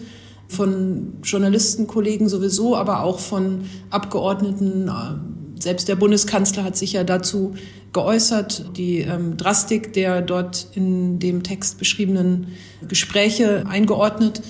von 0.47 1.13
Journalistenkollegen 1.23 2.29
sowieso, 2.29 2.75
aber 2.75 3.03
auch 3.03 3.19
von 3.19 3.65
Abgeordneten. 3.89 4.87
Äh, 4.87 5.61
selbst 5.61 5.87
der 5.87 5.95
Bundeskanzler 5.95 6.63
hat 6.63 6.77
sich 6.77 6.93
ja 6.93 7.03
dazu 7.03 7.55
geäußert, 7.91 8.77
die 8.77 8.99
ähm, 8.99 9.35
Drastik 9.35 9.93
der 9.93 10.21
dort 10.21 10.67
in 10.73 11.19
dem 11.19 11.43
Text 11.43 11.79
beschriebenen 11.79 12.47
Gespräche 12.87 13.65
eingeordnet. 13.67 14.41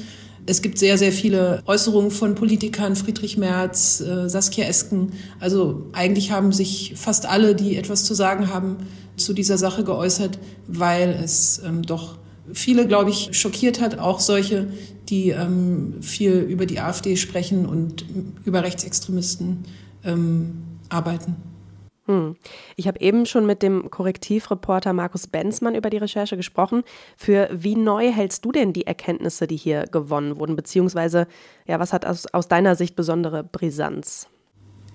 Es 0.49 0.63
gibt 0.63 0.79
sehr, 0.79 0.97
sehr 0.97 1.11
viele 1.11 1.61
Äußerungen 1.67 2.09
von 2.09 2.33
Politikern, 2.33 2.95
Friedrich 2.95 3.37
Merz, 3.37 4.01
äh, 4.01 4.27
Saskia 4.27 4.65
Esken. 4.65 5.11
Also 5.39 5.85
eigentlich 5.93 6.31
haben 6.31 6.51
sich 6.51 6.93
fast 6.95 7.27
alle, 7.27 7.53
die 7.53 7.75
etwas 7.75 8.03
zu 8.03 8.15
sagen 8.15 8.51
haben, 8.51 8.77
zu 9.15 9.33
dieser 9.33 9.59
Sache 9.59 9.83
geäußert, 9.83 10.39
weil 10.65 11.09
es 11.23 11.61
ähm, 11.63 11.83
doch 11.83 12.17
viele, 12.51 12.87
glaube 12.87 13.11
ich, 13.11 13.29
schockiert 13.33 13.79
hat, 13.79 13.99
auch 13.99 14.19
solche, 14.19 14.65
die 15.07 15.29
ähm, 15.29 16.01
viel 16.01 16.39
über 16.39 16.65
die 16.65 16.79
AfD 16.79 17.15
sprechen 17.15 17.67
und 17.67 18.05
über 18.43 18.63
Rechtsextremisten 18.63 19.65
ähm, 20.03 20.63
arbeiten. 20.89 21.35
Hm. 22.09 22.37
Ich 22.75 22.87
habe 22.87 22.99
eben 23.01 23.27
schon 23.27 23.45
mit 23.45 23.61
dem 23.61 23.91
Korrektivreporter 23.91 24.93
Markus 24.93 25.27
Benzmann 25.27 25.75
über 25.75 25.91
die 25.91 25.97
Recherche 25.97 26.37
gesprochen. 26.37 26.81
Für 27.15 27.47
wie 27.53 27.75
neu 27.75 28.11
hältst 28.11 28.43
du 28.43 28.51
denn 28.51 28.73
die 28.73 28.87
Erkenntnisse, 28.87 29.45
die 29.45 29.55
hier 29.55 29.83
gewonnen 29.83 30.39
wurden? 30.39 30.55
Beziehungsweise, 30.55 31.27
ja, 31.67 31.79
was 31.79 31.93
hat 31.93 32.07
aus, 32.07 32.25
aus 32.33 32.47
deiner 32.47 32.75
Sicht 32.75 32.95
besondere 32.95 33.43
Brisanz? 33.43 34.27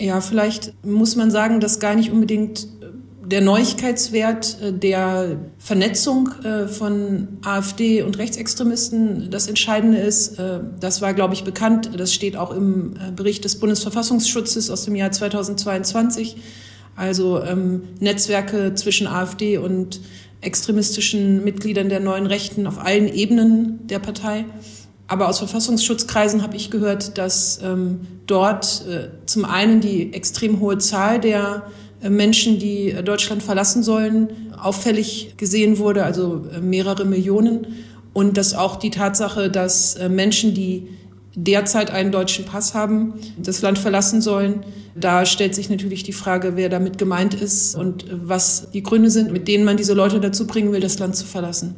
Ja, 0.00 0.20
vielleicht 0.20 0.74
muss 0.85 1.14
man 1.14 1.31
sagen, 1.31 1.61
dass 1.61 1.79
gar 1.79 1.94
nicht 1.94 2.11
unbedingt 2.11 2.64
äh, 2.64 2.87
der 3.24 3.42
Neuigkeitswert 3.42 4.61
äh, 4.61 4.72
der 4.72 5.37
Vernetzung 5.59 6.31
äh, 6.42 6.66
von 6.66 7.38
AfD 7.44 8.03
und 8.03 8.18
Rechtsextremisten 8.18 9.31
das 9.31 9.46
Entscheidende 9.46 9.98
ist. 9.98 10.37
Das 10.81 11.00
war, 11.00 11.14
glaube 11.14 11.35
ich, 11.35 11.44
bekannt. 11.44 11.90
Das 11.96 12.12
steht 12.12 12.37
auch 12.37 12.50
im 12.50 12.94
Bericht 13.14 13.44
des 13.44 13.61
Bundesverfassungsschutzes 13.61 14.68
aus 14.68 14.85
dem 14.85 14.96
Jahr 14.96 15.12
2022 15.12 16.38
also 16.96 17.42
ähm, 17.42 17.83
Netzwerke 18.00 18.74
zwischen 18.74 19.07
AfD 19.07 19.59
und 19.59 20.00
extremistischen 20.40 21.42
Mitgliedern 21.42 21.88
der 21.88 22.00
neuen 22.00 22.26
Rechten 22.26 22.66
auf 22.66 22.78
allen 22.78 23.09
Ebenen 23.09 23.87
der 23.87 23.98
Partei. 23.98 24.44
Aber 25.07 25.28
aus 25.28 25.38
Verfassungsschutzkreisen 25.38 26.42
habe 26.42 26.57
ich 26.57 26.70
gehört, 26.70 27.18
dass 27.18 27.61
ähm, 27.62 28.00
dort 28.26 28.85
äh, 28.88 29.09
zum 29.26 29.44
einen 29.44 29.80
die 29.80 30.12
extrem 30.14 30.61
hohe 30.61 30.78
Zahl 30.78 31.20
der 31.20 31.64
äh, 32.02 32.09
Menschen, 32.09 32.59
die 32.59 32.90
äh, 32.90 33.02
Deutschland 33.02 33.42
verlassen 33.42 33.83
sollen, 33.83 34.28
auffällig 34.61 35.35
gesehen 35.37 35.78
wurde, 35.78 36.04
also 36.04 36.46
äh, 36.54 36.61
mehrere 36.61 37.04
Millionen. 37.04 37.66
Und 38.14 38.37
dass 38.37 38.54
auch 38.54 38.76
die 38.76 38.90
Tatsache, 38.90 39.50
dass 39.50 39.96
äh, 39.96 40.09
Menschen, 40.09 40.54
die 40.54 40.88
derzeit 41.35 41.90
einen 41.90 42.12
deutschen 42.12 42.44
Pass 42.44 42.75
haben, 42.75 43.14
das 43.37 43.62
Land 43.62 43.79
verlassen 43.79 44.20
sollen. 44.20 44.64
Da 44.94 45.27
stellt 45.27 45.55
sich 45.55 45.68
natürlich 45.68 46.05
die 46.05 46.12
Frage, 46.12 46.57
wer 46.57 46.68
damit 46.68 46.99
gemeint 46.99 47.35
ist 47.35 47.75
und 47.75 48.07
was 48.11 48.70
die 48.70 48.83
Gründe 48.83 49.11
sind, 49.11 49.33
mit 49.33 49.49
denen 49.49 49.64
man 49.64 49.77
diese 49.77 49.94
Leute 49.94 50.20
dazu 50.20 50.47
bringen 50.47 50.73
will, 50.73 50.81
das 50.81 50.99
Land 50.99 51.16
zu 51.16 51.27
verlassen. 51.27 51.75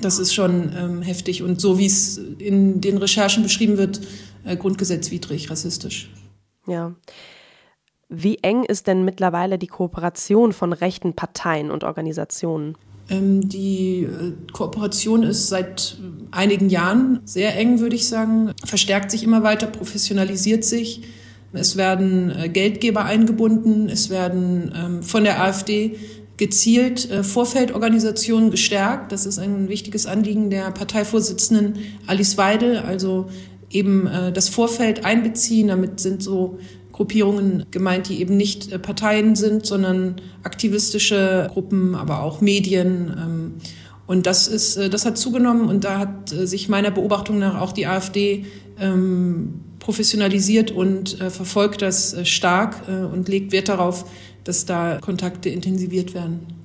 Das 0.00 0.18
ist 0.18 0.32
schon 0.32 0.72
ähm, 0.74 1.02
heftig 1.02 1.42
und 1.42 1.60
so 1.60 1.78
wie 1.78 1.86
es 1.86 2.16
in 2.16 2.80
den 2.80 2.96
Recherchen 2.96 3.42
beschrieben 3.42 3.76
wird, 3.76 4.00
äh, 4.44 4.56
grundgesetzwidrig, 4.56 5.50
rassistisch. 5.50 6.10
Ja. 6.66 6.94
Wie 8.08 8.38
eng 8.38 8.64
ist 8.64 8.86
denn 8.86 9.04
mittlerweile 9.04 9.58
die 9.58 9.66
Kooperation 9.66 10.52
von 10.52 10.72
rechten 10.72 11.14
Parteien 11.14 11.70
und 11.70 11.84
Organisationen? 11.84 12.76
Ähm, 13.10 13.48
die 13.48 14.04
äh, 14.04 14.32
Kooperation 14.52 15.24
ist 15.24 15.48
seit 15.48 15.98
einigen 16.30 16.70
Jahren 16.70 17.20
sehr 17.24 17.56
eng, 17.56 17.80
würde 17.80 17.96
ich 17.96 18.08
sagen, 18.08 18.52
verstärkt 18.64 19.10
sich 19.10 19.24
immer 19.24 19.42
weiter, 19.42 19.66
professionalisiert 19.66 20.64
sich. 20.64 21.02
Es 21.52 21.76
werden 21.76 22.30
äh, 22.30 22.48
Geldgeber 22.48 23.04
eingebunden, 23.04 23.88
es 23.88 24.10
werden 24.10 24.72
ähm, 24.74 25.02
von 25.02 25.24
der 25.24 25.42
AfD 25.42 25.96
gezielt 26.36 27.10
äh, 27.10 27.24
Vorfeldorganisationen 27.24 28.52
gestärkt. 28.52 29.10
Das 29.10 29.26
ist 29.26 29.40
ein 29.40 29.68
wichtiges 29.68 30.06
Anliegen 30.06 30.48
der 30.48 30.70
Parteivorsitzenden 30.70 31.78
Alice 32.06 32.38
Weidel, 32.38 32.78
also 32.78 33.28
eben 33.72 34.08
das 34.34 34.48
Vorfeld 34.48 35.04
einbeziehen. 35.04 35.68
Damit 35.68 36.00
sind 36.00 36.24
so 36.24 36.58
Gruppierungen 37.00 37.64
gemeint, 37.70 38.10
die 38.10 38.20
eben 38.20 38.36
nicht 38.36 38.70
äh, 38.70 38.78
Parteien 38.78 39.34
sind, 39.34 39.64
sondern 39.64 40.16
aktivistische 40.42 41.48
Gruppen, 41.50 41.94
aber 41.94 42.22
auch 42.22 42.42
Medien. 42.42 43.16
Ähm, 43.16 43.54
und 44.06 44.26
das 44.26 44.48
ist, 44.48 44.76
äh, 44.76 44.90
das 44.90 45.06
hat 45.06 45.16
zugenommen 45.16 45.70
und 45.70 45.84
da 45.84 45.98
hat 45.98 46.30
äh, 46.30 46.46
sich 46.46 46.68
meiner 46.68 46.90
Beobachtung 46.90 47.38
nach 47.38 47.58
auch 47.58 47.72
die 47.72 47.86
AfD 47.86 48.44
ähm, 48.78 49.60
professionalisiert 49.78 50.72
und 50.72 51.16
verfolgt 51.30 51.80
das 51.80 52.14
stark 52.28 52.86
und 52.86 53.30
legt 53.30 53.50
Wert 53.50 53.70
darauf, 53.70 54.04
dass 54.44 54.66
da 54.66 54.98
Kontakte 55.00 55.48
intensiviert 55.48 56.12
werden. 56.12 56.59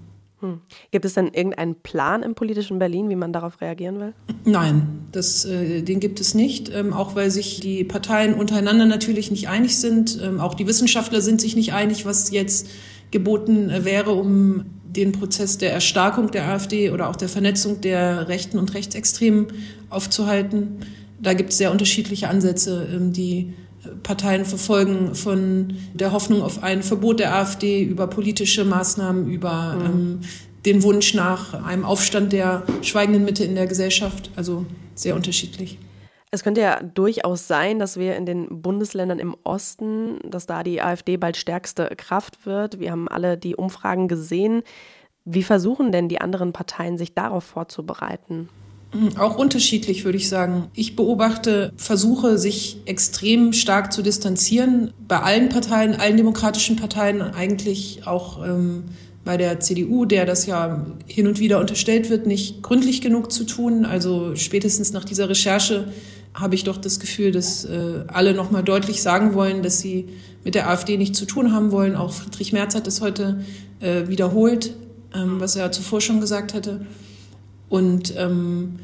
Hm. 0.46 0.62
Gibt 0.92 1.06
es 1.06 1.14
denn 1.14 1.28
irgendeinen 1.28 1.76
Plan 1.76 2.24
im 2.24 2.36
politischen 2.36 2.80
Berlin, 2.80 3.10
wie 3.10 3.16
man 3.16 3.34
darauf 3.34 3.62
reagieren 3.62 4.00
will? 4.00 4.14
Nein, 4.46 5.08
das, 5.12 5.46
äh, 5.46 5.82
den 5.82 6.00
gibt 6.00 6.20
es 6.20 6.34
nicht, 6.34 6.72
ähm, 6.74 6.94
auch 6.94 7.16
weil 7.16 7.32
sich 7.32 7.60
die 7.60 7.84
Parteien 7.84 8.34
untereinander 8.36 8.86
natürlich 8.86 9.32
nicht 9.32 9.50
einig 9.50 9.78
sind. 9.78 10.20
Ähm, 10.22 10.40
auch 10.40 10.54
die 10.54 10.68
Wissenschaftler 10.68 11.22
sind 11.22 11.42
sich 11.42 11.56
nicht 11.56 11.74
einig, 11.74 12.06
was 12.06 12.32
jetzt 12.32 12.70
geboten 13.12 13.70
äh, 13.70 13.86
wäre, 13.86 14.12
um 14.12 14.66
den 14.86 15.12
Prozess 15.12 15.58
der 15.58 15.74
Erstarkung 15.74 16.32
der 16.32 16.48
AfD 16.48 16.90
oder 16.92 17.10
auch 17.10 17.16
der 17.16 17.28
Vernetzung 17.28 17.82
der 17.82 18.28
Rechten 18.30 18.58
und 18.58 18.74
Rechtsextremen 18.74 19.48
aufzuhalten. 19.90 20.80
Da 21.22 21.34
gibt 21.34 21.52
es 21.52 21.58
sehr 21.58 21.72
unterschiedliche 21.72 22.30
Ansätze, 22.30 22.88
ähm, 22.94 23.12
die 23.12 23.54
Parteien 24.04 24.46
verfolgen, 24.46 25.16
von 25.16 25.76
der 25.94 26.12
Hoffnung 26.12 26.42
auf 26.42 26.64
ein 26.64 26.84
Verbot 26.84 27.20
der 27.20 27.36
AfD 27.36 27.84
über 27.84 28.08
politische 28.08 28.66
Maßnahmen, 28.66 29.28
über 29.28 29.76
mhm. 29.76 29.86
ähm, 29.86 30.20
den 30.66 30.84
Wunsch 30.84 31.14
nach 31.14 31.54
einem 31.64 31.86
Aufstand 31.86 32.34
der 32.34 32.64
schweigenden 32.82 33.24
Mitte 33.24 33.44
in 33.44 33.56
der 33.56 33.68
Gesellschaft. 33.68 34.32
Also 34.36 34.66
sehr 34.96 35.16
unterschiedlich. 35.16 35.78
Es 36.32 36.44
könnte 36.44 36.62
ja 36.62 36.82
durchaus 36.82 37.48
sein, 37.48 37.80
dass 37.80 37.98
wir 37.98 38.16
in 38.18 38.26
den 38.26 38.62
Bundesländern 38.62 39.20
im 39.20 39.38
Osten, 39.44 40.20
dass 40.30 40.46
da 40.46 40.64
die 40.64 40.82
AfD 40.82 41.18
bald 41.18 41.38
stärkste 41.38 41.90
Kraft 41.96 42.46
wird. 42.46 42.80
Wir 42.80 42.92
haben 42.92 43.08
alle 43.08 43.38
die 43.38 43.56
Umfragen 43.56 44.08
gesehen. 44.08 44.64
Wie 45.24 45.44
versuchen 45.44 45.92
denn 45.92 46.10
die 46.10 46.20
anderen 46.20 46.52
Parteien, 46.52 46.98
sich 46.98 47.14
darauf 47.14 47.46
vorzubereiten? 47.46 48.50
Mhm, 48.94 49.18
auch 49.18 49.38
unterschiedlich, 49.38 50.06
würde 50.06 50.18
ich 50.18 50.30
sagen. 50.30 50.70
Ich 50.74 50.96
beobachte 50.96 51.72
Versuche, 51.76 52.38
sich 52.38 52.78
extrem 52.86 53.54
stark 53.54 53.92
zu 53.92 54.02
distanzieren. 54.02 54.94
Bei 55.08 55.20
allen 55.22 55.50
Parteien, 55.50 55.96
allen 55.96 56.18
demokratischen 56.18 56.76
Parteien, 56.76 57.22
eigentlich 57.22 58.02
auch 58.06 58.46
ähm, 58.46 58.84
bei 59.26 59.38
der 59.38 59.60
CDU, 59.60 60.06
der 60.06 60.26
das 60.26 60.46
ja 60.46 60.86
hin 61.08 61.28
und 61.28 61.40
wieder 61.40 61.60
unterstellt 61.60 62.10
wird, 62.10 62.28
nicht 62.28 62.62
gründlich 62.62 63.02
genug 63.02 63.32
zu 63.32 63.44
tun. 63.44 63.84
Also 63.86 64.36
spätestens 64.36 64.94
nach 64.94 65.04
dieser 65.04 65.28
Recherche 65.28 65.88
habe 66.34 66.56
ich 66.56 66.64
doch 66.64 66.78
das 66.78 67.00
Gefühl, 67.00 67.32
dass 67.32 67.66
äh, 67.66 68.04
alle 68.08 68.34
nochmal 68.34 68.64
deutlich 68.64 69.02
sagen 69.02 69.34
wollen, 69.34 69.64
dass 69.64 69.80
sie 69.80 70.08
mit 70.44 70.54
der 70.54 70.70
AfD 70.70 70.98
nichts 70.98 71.18
zu 71.18 71.26
tun 71.26 71.52
haben 71.52 71.72
wollen. 71.72 71.96
Auch 71.96 72.14
Friedrich 72.14 72.54
Merz 72.54 72.76
hat 72.76 72.88
das 72.88 73.02
heute 73.02 73.42
äh, 73.80 74.08
wiederholt, 74.08 74.76
ähm, 75.14 75.40
was 75.40 75.56
er 75.56 75.72
zuvor 75.72 76.02
schon 76.02 76.22
gesagt 76.22 76.54
hatte. 76.54 76.86
Und 77.70 78.14
ähm, 78.18 78.80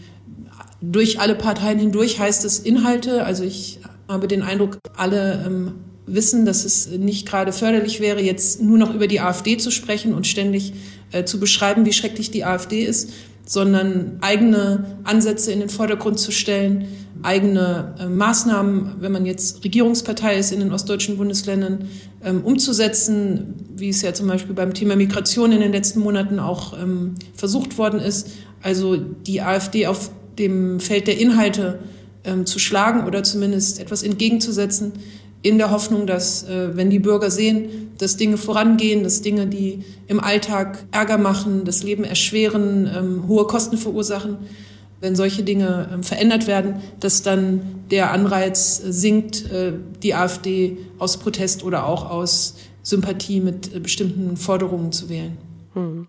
durch 0.81 1.19
alle 1.19 1.35
Parteien 1.35 1.79
hindurch 1.79 2.19
heißt 2.19 2.43
es 2.45 2.59
Inhalte. 2.59 3.23
Also 3.23 3.43
ich 3.43 3.79
habe 4.07 4.27
den 4.27 4.41
Eindruck, 4.41 4.79
alle 4.95 5.43
ähm, 5.45 5.73
wissen, 6.05 6.45
dass 6.45 6.65
es 6.65 6.89
nicht 6.89 7.27
gerade 7.27 7.53
förderlich 7.53 7.99
wäre, 7.99 8.21
jetzt 8.21 8.61
nur 8.61 8.77
noch 8.77 8.93
über 8.93 9.07
die 9.07 9.19
AfD 9.19 9.57
zu 9.57 9.71
sprechen 9.71 10.13
und 10.13 10.27
ständig 10.27 10.73
äh, 11.11 11.23
zu 11.23 11.39
beschreiben, 11.39 11.85
wie 11.85 11.93
schrecklich 11.93 12.31
die 12.31 12.43
AfD 12.43 12.83
ist, 12.83 13.11
sondern 13.45 14.17
eigene 14.21 14.97
Ansätze 15.03 15.51
in 15.51 15.59
den 15.59 15.69
Vordergrund 15.69 16.19
zu 16.19 16.31
stellen, 16.31 16.87
eigene 17.23 17.95
äh, 17.99 18.07
Maßnahmen, 18.07 18.95
wenn 18.99 19.11
man 19.11 19.25
jetzt 19.25 19.63
Regierungspartei 19.63 20.37
ist 20.37 20.51
in 20.51 20.59
den 20.59 20.73
ostdeutschen 20.73 21.17
Bundesländern, 21.17 21.89
ähm, 22.23 22.43
umzusetzen, 22.43 23.55
wie 23.75 23.89
es 23.89 24.01
ja 24.01 24.13
zum 24.13 24.27
Beispiel 24.27 24.55
beim 24.55 24.73
Thema 24.73 24.95
Migration 24.95 25.51
in 25.51 25.61
den 25.61 25.71
letzten 25.71 25.99
Monaten 25.99 26.39
auch 26.39 26.81
ähm, 26.81 27.15
versucht 27.35 27.77
worden 27.77 27.99
ist. 27.99 28.29
Also 28.61 28.95
die 28.95 29.41
AfD 29.41 29.87
auf 29.87 30.11
dem 30.37 30.79
Feld 30.79 31.07
der 31.07 31.19
Inhalte 31.19 31.79
ähm, 32.23 32.45
zu 32.45 32.59
schlagen 32.59 33.05
oder 33.05 33.23
zumindest 33.23 33.79
etwas 33.79 34.03
entgegenzusetzen, 34.03 34.93
in 35.43 35.57
der 35.57 35.71
Hoffnung, 35.71 36.05
dass 36.05 36.43
äh, 36.43 36.75
wenn 36.75 36.89
die 36.89 36.99
Bürger 36.99 37.31
sehen, 37.31 37.89
dass 37.97 38.17
Dinge 38.17 38.37
vorangehen, 38.37 39.03
dass 39.03 39.21
Dinge, 39.21 39.47
die 39.47 39.83
im 40.07 40.19
Alltag 40.19 40.83
Ärger 40.91 41.17
machen, 41.17 41.65
das 41.65 41.83
Leben 41.83 42.03
erschweren, 42.03 42.89
ähm, 42.95 43.27
hohe 43.27 43.45
Kosten 43.45 43.77
verursachen, 43.77 44.37
wenn 44.99 45.15
solche 45.15 45.41
Dinge 45.41 45.89
ähm, 45.91 46.03
verändert 46.03 46.45
werden, 46.45 46.75
dass 46.99 47.23
dann 47.23 47.61
der 47.89 48.11
Anreiz 48.11 48.83
äh, 48.85 48.93
sinkt, 48.93 49.51
äh, 49.51 49.73
die 50.03 50.13
AfD 50.13 50.77
aus 50.99 51.17
Protest 51.17 51.63
oder 51.63 51.87
auch 51.87 52.09
aus 52.09 52.55
Sympathie 52.83 53.39
mit 53.39 53.75
äh, 53.75 53.79
bestimmten 53.79 54.37
Forderungen 54.37 54.91
zu 54.91 55.09
wählen. 55.09 55.37
Hm 55.73 56.07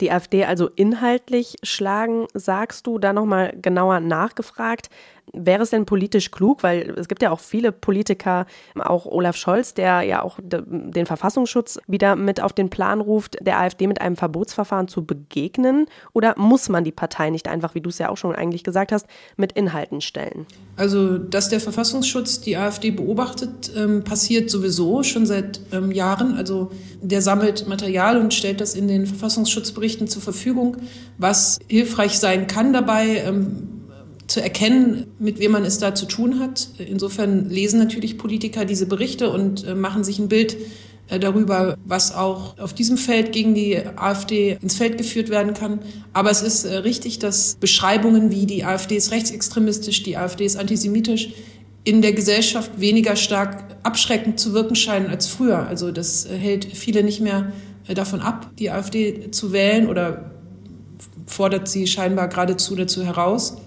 die 0.00 0.12
AfD 0.12 0.44
also 0.44 0.68
inhaltlich 0.68 1.56
schlagen, 1.62 2.26
sagst 2.34 2.86
du, 2.86 2.98
da 2.98 3.12
nochmal 3.12 3.56
genauer 3.60 4.00
nachgefragt. 4.00 4.90
Wäre 5.32 5.62
es 5.62 5.70
denn 5.70 5.86
politisch 5.86 6.30
klug, 6.30 6.62
weil 6.62 6.94
es 6.96 7.08
gibt 7.08 7.20
ja 7.20 7.30
auch 7.30 7.40
viele 7.40 7.72
Politiker, 7.72 8.46
auch 8.78 9.06
Olaf 9.06 9.36
Scholz, 9.36 9.74
der 9.74 10.02
ja 10.02 10.22
auch 10.22 10.38
den 10.42 11.06
Verfassungsschutz 11.06 11.78
wieder 11.86 12.16
mit 12.16 12.40
auf 12.40 12.52
den 12.52 12.70
Plan 12.70 13.00
ruft, 13.00 13.36
der 13.40 13.58
AfD 13.58 13.86
mit 13.86 14.00
einem 14.00 14.16
Verbotsverfahren 14.16 14.88
zu 14.88 15.04
begegnen? 15.04 15.86
Oder 16.12 16.34
muss 16.38 16.68
man 16.68 16.84
die 16.84 16.92
Partei 16.92 17.30
nicht 17.30 17.48
einfach, 17.48 17.74
wie 17.74 17.80
du 17.80 17.90
es 17.90 17.98
ja 17.98 18.08
auch 18.08 18.16
schon 18.16 18.34
eigentlich 18.34 18.62
gesagt 18.62 18.92
hast, 18.92 19.06
mit 19.36 19.52
Inhalten 19.52 20.00
stellen? 20.00 20.46
Also, 20.76 21.18
dass 21.18 21.48
der 21.48 21.60
Verfassungsschutz 21.60 22.40
die 22.40 22.56
AfD 22.56 22.90
beobachtet, 22.90 23.72
ähm, 23.76 24.04
passiert 24.04 24.48
sowieso 24.50 25.02
schon 25.02 25.26
seit 25.26 25.60
ähm, 25.72 25.90
Jahren. 25.90 26.36
Also, 26.36 26.70
der 27.02 27.20
sammelt 27.20 27.66
Material 27.66 28.18
und 28.18 28.32
stellt 28.32 28.60
das 28.60 28.74
in 28.74 28.86
den 28.86 29.06
Verfassungsschutzberichten 29.06 30.06
zur 30.06 30.22
Verfügung, 30.22 30.76
was 31.18 31.58
hilfreich 31.68 32.18
sein 32.18 32.46
kann 32.46 32.72
dabei. 32.72 33.22
Ähm, 33.26 33.75
zu 34.26 34.42
erkennen, 34.42 35.06
mit 35.18 35.38
wem 35.38 35.52
man 35.52 35.64
es 35.64 35.78
da 35.78 35.94
zu 35.94 36.06
tun 36.06 36.40
hat. 36.40 36.68
Insofern 36.78 37.48
lesen 37.48 37.78
natürlich 37.78 38.18
Politiker 38.18 38.64
diese 38.64 38.86
Berichte 38.86 39.30
und 39.30 39.64
äh, 39.64 39.74
machen 39.74 40.04
sich 40.04 40.18
ein 40.18 40.28
Bild 40.28 40.56
äh, 41.08 41.20
darüber, 41.20 41.76
was 41.84 42.14
auch 42.14 42.58
auf 42.58 42.72
diesem 42.74 42.96
Feld 42.96 43.32
gegen 43.32 43.54
die 43.54 43.78
AfD 43.96 44.58
ins 44.60 44.74
Feld 44.74 44.98
geführt 44.98 45.28
werden 45.30 45.54
kann. 45.54 45.80
Aber 46.12 46.30
es 46.30 46.42
ist 46.42 46.64
äh, 46.64 46.78
richtig, 46.78 47.20
dass 47.20 47.56
Beschreibungen 47.60 48.30
wie 48.30 48.46
die 48.46 48.64
AfD 48.64 48.96
ist 48.96 49.12
rechtsextremistisch, 49.12 50.02
die 50.02 50.16
AfD 50.16 50.44
ist 50.44 50.56
antisemitisch, 50.56 51.30
in 51.84 52.02
der 52.02 52.12
Gesellschaft 52.12 52.80
weniger 52.80 53.14
stark 53.14 53.76
abschreckend 53.84 54.40
zu 54.40 54.52
wirken 54.52 54.74
scheinen 54.74 55.08
als 55.08 55.28
früher. 55.28 55.68
Also 55.68 55.92
das 55.92 56.28
hält 56.28 56.64
viele 56.64 57.04
nicht 57.04 57.20
mehr 57.20 57.52
davon 57.94 58.20
ab, 58.20 58.50
die 58.58 58.72
AfD 58.72 59.30
zu 59.30 59.52
wählen 59.52 59.88
oder 59.88 60.32
fordert 61.26 61.68
sie 61.68 61.86
scheinbar 61.86 62.26
geradezu 62.26 62.74
dazu 62.74 63.04
heraus. 63.04 63.58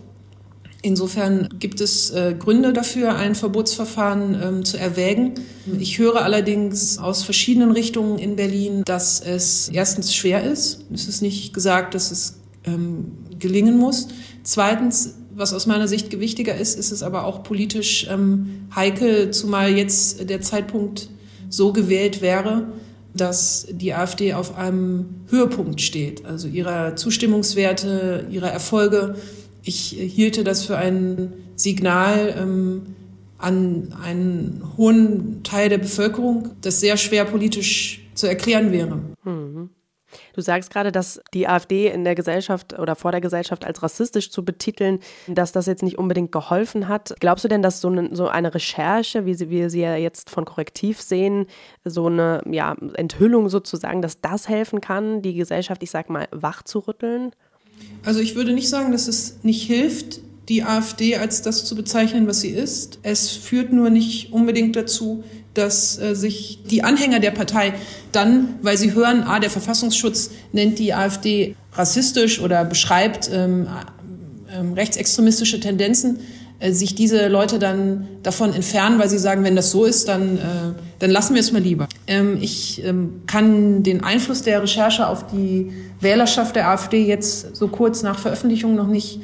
Insofern 0.81 1.49
gibt 1.59 1.81
es 1.81 2.11
äh, 2.11 2.35
Gründe 2.37 2.71
dafür, 2.71 3.15
ein 3.15 3.35
Verbotsverfahren 3.35 4.39
ähm, 4.41 4.65
zu 4.65 4.77
erwägen. 4.77 5.33
Ich 5.77 5.99
höre 5.99 6.21
allerdings 6.21 6.97
aus 6.99 7.23
verschiedenen 7.23 7.71
Richtungen 7.71 8.17
in 8.17 8.37
Berlin, 8.37 8.83
dass 8.85 9.19
es 9.19 9.69
erstens 9.73 10.15
schwer 10.15 10.43
ist. 10.43 10.85
Es 10.93 11.07
ist 11.07 11.21
nicht 11.21 11.53
gesagt, 11.53 11.95
dass 11.95 12.11
es 12.11 12.39
ähm, 12.65 13.11
gelingen 13.37 13.77
muss. 13.77 14.07
Zweitens, 14.43 15.15
was 15.35 15.53
aus 15.53 15.65
meiner 15.65 15.89
Sicht 15.89 16.09
gewichtiger 16.09 16.55
ist, 16.55 16.79
ist 16.79 16.91
es 16.91 17.03
aber 17.03 17.25
auch 17.25 17.43
politisch 17.43 18.07
ähm, 18.09 18.67
heikel, 18.73 19.31
zumal 19.31 19.71
jetzt 19.71 20.29
der 20.29 20.41
Zeitpunkt 20.41 21.09
so 21.49 21.73
gewählt 21.73 22.21
wäre, 22.21 22.67
dass 23.13 23.67
die 23.69 23.93
AfD 23.93 24.33
auf 24.33 24.55
einem 24.55 25.25
Höhepunkt 25.29 25.81
steht, 25.81 26.25
also 26.25 26.47
ihrer 26.47 26.95
Zustimmungswerte, 26.95 28.27
ihrer 28.29 28.51
Erfolge 28.51 29.15
ich 29.69 29.89
hielte 29.89 30.43
das 30.43 30.65
für 30.65 30.77
ein 30.77 31.32
Signal 31.55 32.36
ähm, 32.38 32.95
an 33.38 33.95
einen 34.03 34.63
hohen 34.77 35.43
Teil 35.43 35.69
der 35.69 35.77
Bevölkerung, 35.77 36.49
das 36.62 36.79
sehr 36.79 36.97
schwer 36.97 37.23
politisch 37.23 38.01
zu 38.15 38.27
erklären 38.27 38.71
wäre. 38.71 38.99
Mhm. 39.23 39.69
Du 40.34 40.41
sagst 40.41 40.71
gerade, 40.71 40.91
dass 40.91 41.21
die 41.36 41.47
AfD 41.47 41.88
in 41.88 42.03
der 42.03 42.15
Gesellschaft 42.15 42.79
oder 42.79 42.95
vor 42.95 43.12
der 43.12 43.21
Gesellschaft 43.21 43.63
als 43.63 43.84
rassistisch 43.84 44.32
zu 44.32 44.43
betiteln, 44.43 45.01
dass 45.27 45.51
das 45.51 45.67
jetzt 45.67 45.84
nicht 45.84 45.99
unbedingt 45.99 46.32
geholfen 46.32 46.88
hat. 46.88 47.13
Glaubst 47.19 47.45
du 47.45 47.47
denn, 47.47 47.62
dass 47.62 47.79
so 47.79 47.89
eine, 47.89 48.15
so 48.15 48.27
eine 48.27 48.55
Recherche, 48.55 49.27
wie 49.27 49.36
sie, 49.36 49.51
wir 49.51 49.69
sie 49.69 49.82
ja 49.82 49.95
jetzt 49.97 50.32
von 50.32 50.45
Korrektiv 50.45 50.99
sehen, 50.99 51.45
so 51.86 52.08
eine 52.08 52.41
ja, 52.49 52.75
Enthüllung 52.95 53.49
sozusagen, 53.49 54.01
dass 54.01 54.19
das 54.19 54.49
helfen 54.49 54.82
kann, 54.82 55.21
die 55.21 55.36
Gesellschaft, 55.36 55.84
ich 55.84 55.91
sag 55.91 56.10
mal, 56.10 56.27
wach 56.32 56.63
zu 56.63 56.79
rütteln? 56.79 57.34
Also 58.03 58.19
ich 58.19 58.35
würde 58.35 58.53
nicht 58.53 58.69
sagen, 58.69 58.91
dass 58.91 59.07
es 59.07 59.37
nicht 59.43 59.63
hilft, 59.63 60.21
die 60.47 60.63
AfD 60.63 61.15
als 61.15 61.41
das 61.41 61.65
zu 61.65 61.75
bezeichnen, 61.75 62.27
was 62.27 62.41
sie 62.41 62.49
ist. 62.49 62.99
Es 63.03 63.29
führt 63.29 63.71
nur 63.71 63.89
nicht 63.89 64.33
unbedingt 64.33 64.75
dazu, 64.75 65.23
dass 65.53 65.99
äh, 65.99 66.15
sich 66.15 66.59
die 66.69 66.83
Anhänger 66.83 67.19
der 67.19 67.31
Partei 67.31 67.73
dann, 68.11 68.55
weil 68.61 68.77
sie 68.77 68.93
hören, 68.93 69.23
ah, 69.23 69.39
der 69.39 69.49
Verfassungsschutz 69.49 70.31
nennt 70.53 70.79
die 70.79 70.93
AfD 70.93 71.55
rassistisch 71.73 72.39
oder 72.39 72.65
beschreibt 72.65 73.29
ähm, 73.31 73.67
ähm, 74.51 74.73
rechtsextremistische 74.73 75.59
Tendenzen, 75.59 76.17
äh, 76.17 76.21
sich 76.61 76.93
diese 76.93 77.27
Leute 77.27 77.57
dann 77.57 78.07
davon 78.21 78.53
entfernen, 78.53 78.99
weil 78.99 79.09
sie 79.09 79.17
sagen, 79.17 79.43
wenn 79.43 79.55
das 79.55 79.71
so 79.71 79.85
ist, 79.85 80.07
dann, 80.07 80.37
äh, 80.37 80.41
dann 80.99 81.09
lassen 81.09 81.33
wir 81.33 81.39
es 81.39 81.51
mal 81.51 81.61
lieber. 81.61 81.87
Ähm, 82.05 82.37
ich 82.41 82.83
ähm, 82.83 83.21
kann 83.27 83.83
den 83.83 84.03
Einfluss 84.03 84.41
der 84.41 84.61
Recherche 84.61 85.07
auf 85.07 85.27
die 85.27 85.71
Wählerschaft 86.01 86.55
der 86.55 86.69
AfD 86.69 87.05
jetzt 87.05 87.55
so 87.55 87.69
kurz 87.69 88.03
nach 88.03 88.19
Veröffentlichung 88.19 88.75
noch 88.75 88.87
nicht 88.87 89.21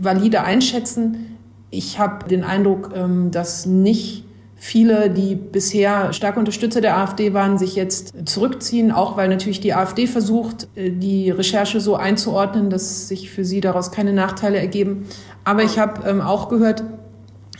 valide 0.00 0.42
einschätzen. 0.42 1.36
Ich 1.70 1.98
habe 1.98 2.28
den 2.28 2.42
Eindruck, 2.42 2.92
ähm, 2.96 3.30
dass 3.30 3.66
nicht 3.66 4.23
viele, 4.64 5.10
die 5.10 5.34
bisher 5.34 6.14
starke 6.14 6.38
Unterstützer 6.38 6.80
der 6.80 6.96
AfD 6.96 7.34
waren, 7.34 7.58
sich 7.58 7.76
jetzt 7.76 8.14
zurückziehen, 8.24 8.92
auch 8.92 9.14
weil 9.18 9.28
natürlich 9.28 9.60
die 9.60 9.74
AfD 9.74 10.06
versucht, 10.06 10.68
äh, 10.74 10.90
die 10.90 11.30
Recherche 11.30 11.80
so 11.82 11.96
einzuordnen, 11.96 12.70
dass 12.70 13.08
sich 13.08 13.30
für 13.30 13.44
sie 13.44 13.60
daraus 13.60 13.92
keine 13.92 14.14
Nachteile 14.14 14.56
ergeben. 14.56 15.06
Aber 15.44 15.64
ich 15.64 15.78
habe 15.78 16.08
ähm, 16.08 16.22
auch 16.22 16.48
gehört, 16.48 16.82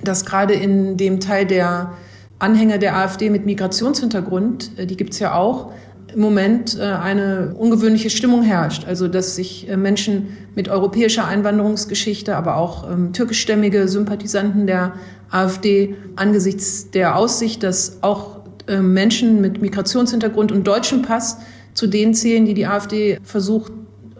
dass 0.02 0.24
gerade 0.24 0.54
in 0.54 0.96
dem 0.96 1.20
Teil 1.20 1.44
der 1.44 1.92
Anhänger 2.38 2.78
der 2.78 2.96
AfD 2.96 3.28
mit 3.28 3.44
Migrationshintergrund, 3.44 4.70
äh, 4.78 4.86
die 4.86 4.96
gibt's 4.96 5.18
ja 5.18 5.34
auch, 5.34 5.72
im 6.14 6.20
Moment 6.20 6.78
äh, 6.78 6.84
eine 6.84 7.54
ungewöhnliche 7.58 8.08
Stimmung 8.08 8.42
herrscht. 8.42 8.86
Also 8.86 9.08
dass 9.08 9.36
sich 9.36 9.68
Menschen 9.76 10.38
mit 10.54 10.70
europäischer 10.70 11.26
Einwanderungsgeschichte, 11.26 12.34
aber 12.34 12.56
auch 12.56 12.90
ähm, 12.90 13.12
türkischstämmige 13.12 13.88
Sympathisanten 13.88 14.66
der 14.66 14.94
AfD 15.34 15.96
angesichts 16.16 16.90
der 16.90 17.16
Aussicht, 17.16 17.62
dass 17.62 18.02
auch 18.02 18.40
äh, 18.66 18.78
Menschen 18.78 19.40
mit 19.40 19.60
Migrationshintergrund 19.60 20.52
und 20.52 20.66
deutschem 20.66 21.02
Pass 21.02 21.38
zu 21.74 21.86
denen 21.86 22.14
zählen, 22.14 22.44
die 22.44 22.54
die 22.54 22.66
AfD 22.66 23.18
versucht, 23.24 23.72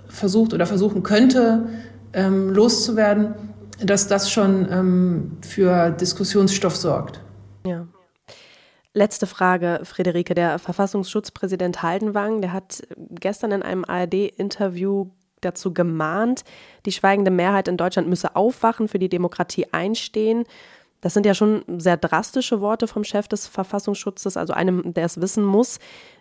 versucht 0.09 0.53
oder 0.53 0.67
versuchen 0.67 1.03
könnte, 1.03 1.69
ähm, 2.13 2.51
loszuwerden, 2.51 3.35
dass 3.81 4.09
das 4.09 4.31
schon 4.31 4.69
ähm, 4.71 5.37
für 5.41 5.91
Diskussionsstoff 5.91 6.77
sorgt. 6.77 7.21
Ja. 7.67 7.87
Letzte 8.93 9.27
Frage, 9.27 9.81
Friederike. 9.83 10.35
Der 10.35 10.59
Verfassungsschutzpräsident 10.59 11.83
Haldenwang, 11.83 12.41
der 12.41 12.53
hat 12.53 12.83
gestern 12.97 13.51
in 13.51 13.63
einem 13.63 13.85
ARD-Interview 13.85 15.07
dazu 15.41 15.75
gemahnt, 15.75 16.45
die 16.87 16.93
schweigende 16.93 17.31
Mehrheit 17.31 17.69
in 17.69 17.77
Deutschland 17.77 18.09
müsse 18.09 18.37
aufwachen, 18.37 18.89
für 18.89 18.99
die 18.99 19.09
Demokratie 19.09 19.67
einstehen. 19.73 20.45
Das 21.05 21.13
sind 21.13 21.27
ja 21.27 21.35
schon 21.35 21.65
sehr 21.77 21.99
drastische 21.99 22.63
Worte 22.63 22.87
vom 22.87 23.05
Chef 23.05 23.29
des 23.29 23.47
Verfassungsschutzes, 23.47 24.39
also 24.39 24.55
einem, 24.55 24.95
der 24.95 25.05
es 25.05 25.21
wissen 25.21 25.45
muss. 25.45 25.79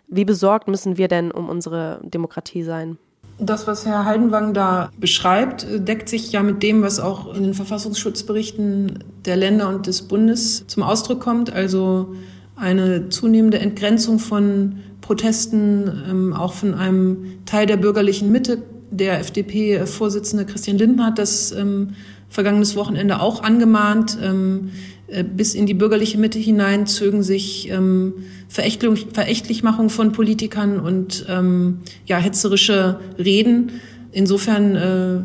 Wie 0.08 0.26
besorgt 0.26 0.68
müssen 0.68 0.98
wir 0.98 1.08
denn 1.08 1.30
um 1.30 1.48
unsere 1.48 2.02
Demokratie 2.04 2.62
sein? 2.64 2.98
Das, 3.38 3.66
was 3.66 3.86
Herr 3.86 4.04
Heidenwang 4.04 4.52
da 4.52 4.90
beschreibt, 4.98 5.66
deckt 5.88 6.10
sich 6.10 6.30
ja 6.32 6.42
mit 6.42 6.62
dem, 6.62 6.82
was 6.82 7.00
auch 7.00 7.34
in 7.34 7.44
den 7.44 7.54
Verfassungsschutzberichten 7.54 9.02
der 9.24 9.36
Länder 9.36 9.70
und 9.70 9.86
des 9.86 10.02
Bundes 10.02 10.66
zum 10.66 10.82
Ausdruck 10.82 11.20
kommt. 11.20 11.50
Also 11.50 12.14
eine 12.54 13.08
zunehmende 13.08 13.60
Entgrenzung 13.60 14.18
von 14.18 14.80
Protesten, 15.00 16.04
ähm, 16.10 16.34
auch 16.34 16.52
von 16.52 16.74
einem 16.74 17.42
Teil 17.46 17.64
der 17.64 17.78
bürgerlichen 17.78 18.30
Mitte. 18.30 18.62
Der 18.90 19.18
FDP-Vorsitzende 19.18 20.44
Christian 20.44 20.76
Lindner 20.76 21.06
hat 21.06 21.18
das 21.18 21.52
ähm, 21.52 21.94
vergangenes 22.34 22.74
Wochenende 22.74 23.20
auch 23.20 23.42
angemahnt. 23.42 24.18
Ähm, 24.20 24.72
äh, 25.06 25.22
bis 25.22 25.54
in 25.54 25.66
die 25.66 25.74
bürgerliche 25.74 26.18
Mitte 26.18 26.38
hinein 26.38 26.86
zögen 26.86 27.22
sich 27.22 27.70
ähm, 27.70 28.14
Verächtlich, 28.48 29.06
Verächtlichmachung 29.12 29.90
von 29.90 30.12
Politikern 30.12 30.78
und 30.78 31.26
ähm, 31.28 31.78
ja, 32.06 32.18
hetzerische 32.18 33.00
Reden. 33.18 33.80
Insofern 34.12 34.76
äh, 34.76 35.24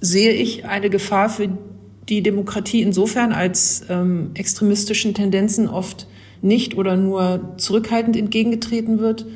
sehe 0.00 0.32
ich 0.32 0.64
eine 0.64 0.90
Gefahr 0.90 1.28
für 1.28 1.48
die 2.08 2.22
Demokratie 2.22 2.82
insofern 2.82 3.32
als 3.32 3.84
ähm, 3.88 4.30
extremistischen 4.34 5.14
Tendenzen 5.14 5.68
oft 5.68 6.06
nicht 6.42 6.76
oder 6.76 6.96
nur 6.96 7.54
zurückhaltend 7.56 8.16
entgegengetreten 8.16 8.98
wird. 8.98 9.26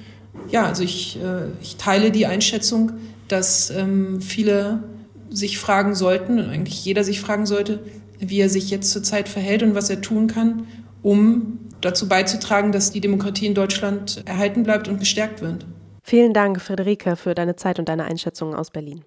Ja, 0.50 0.66
also 0.66 0.82
ich, 0.82 1.18
äh, 1.22 1.50
ich 1.62 1.76
teile 1.76 2.10
die 2.10 2.26
Einschätzung, 2.26 2.92
dass 3.28 3.70
ähm, 3.70 4.20
viele 4.20 4.82
sich 5.30 5.58
fragen 5.58 5.94
sollten 5.94 6.38
und 6.38 6.50
eigentlich 6.50 6.84
jeder 6.84 7.04
sich 7.04 7.20
fragen 7.20 7.46
sollte, 7.46 7.80
wie 8.18 8.40
er 8.40 8.48
sich 8.48 8.70
jetzt 8.70 8.90
zurzeit 8.90 9.28
verhält 9.28 9.62
und 9.62 9.74
was 9.74 9.88
er 9.90 10.00
tun 10.00 10.26
kann, 10.26 10.66
um 11.02 11.58
dazu 11.80 12.08
beizutragen, 12.08 12.72
dass 12.72 12.92
die 12.92 13.00
Demokratie 13.00 13.46
in 13.46 13.54
Deutschland 13.54 14.22
erhalten 14.26 14.62
bleibt 14.62 14.88
und 14.88 14.98
gestärkt 14.98 15.40
wird. 15.40 15.66
Vielen 16.02 16.34
Dank, 16.34 16.60
Friederike, 16.60 17.16
für 17.16 17.34
deine 17.34 17.56
Zeit 17.56 17.78
und 17.78 17.88
deine 17.88 18.04
Einschätzungen 18.04 18.54
aus 18.54 18.70
Berlin. 18.70 19.04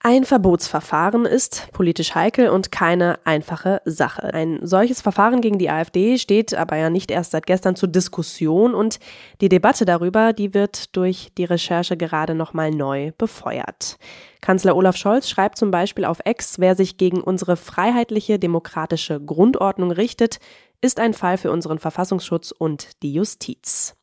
Ein 0.00 0.24
Verbotsverfahren 0.24 1.26
ist 1.26 1.72
politisch 1.72 2.14
heikel 2.14 2.50
und 2.50 2.70
keine 2.70 3.18
einfache 3.24 3.82
Sache. 3.84 4.32
Ein 4.32 4.60
solches 4.62 5.00
Verfahren 5.00 5.40
gegen 5.40 5.58
die 5.58 5.70
AfD 5.70 6.18
steht 6.18 6.54
aber 6.54 6.76
ja 6.76 6.88
nicht 6.88 7.10
erst 7.10 7.32
seit 7.32 7.46
gestern 7.46 7.74
zur 7.74 7.88
Diskussion 7.88 8.74
und 8.74 9.00
die 9.40 9.48
Debatte 9.48 9.84
darüber, 9.84 10.32
die 10.32 10.54
wird 10.54 10.94
durch 10.94 11.32
die 11.36 11.44
Recherche 11.44 11.96
gerade 11.96 12.36
nochmal 12.36 12.70
neu 12.70 13.10
befeuert. 13.18 13.98
Kanzler 14.40 14.76
Olaf 14.76 14.96
Scholz 14.96 15.28
schreibt 15.28 15.58
zum 15.58 15.72
Beispiel 15.72 16.04
auf 16.04 16.20
Ex, 16.24 16.60
wer 16.60 16.76
sich 16.76 16.96
gegen 16.96 17.20
unsere 17.20 17.56
freiheitliche 17.56 18.38
demokratische 18.38 19.20
Grundordnung 19.20 19.90
richtet, 19.90 20.38
ist 20.80 21.00
ein 21.00 21.12
Fall 21.12 21.38
für 21.38 21.50
unseren 21.50 21.80
Verfassungsschutz 21.80 22.52
und 22.52 23.02
die 23.02 23.12
Justiz. 23.12 23.96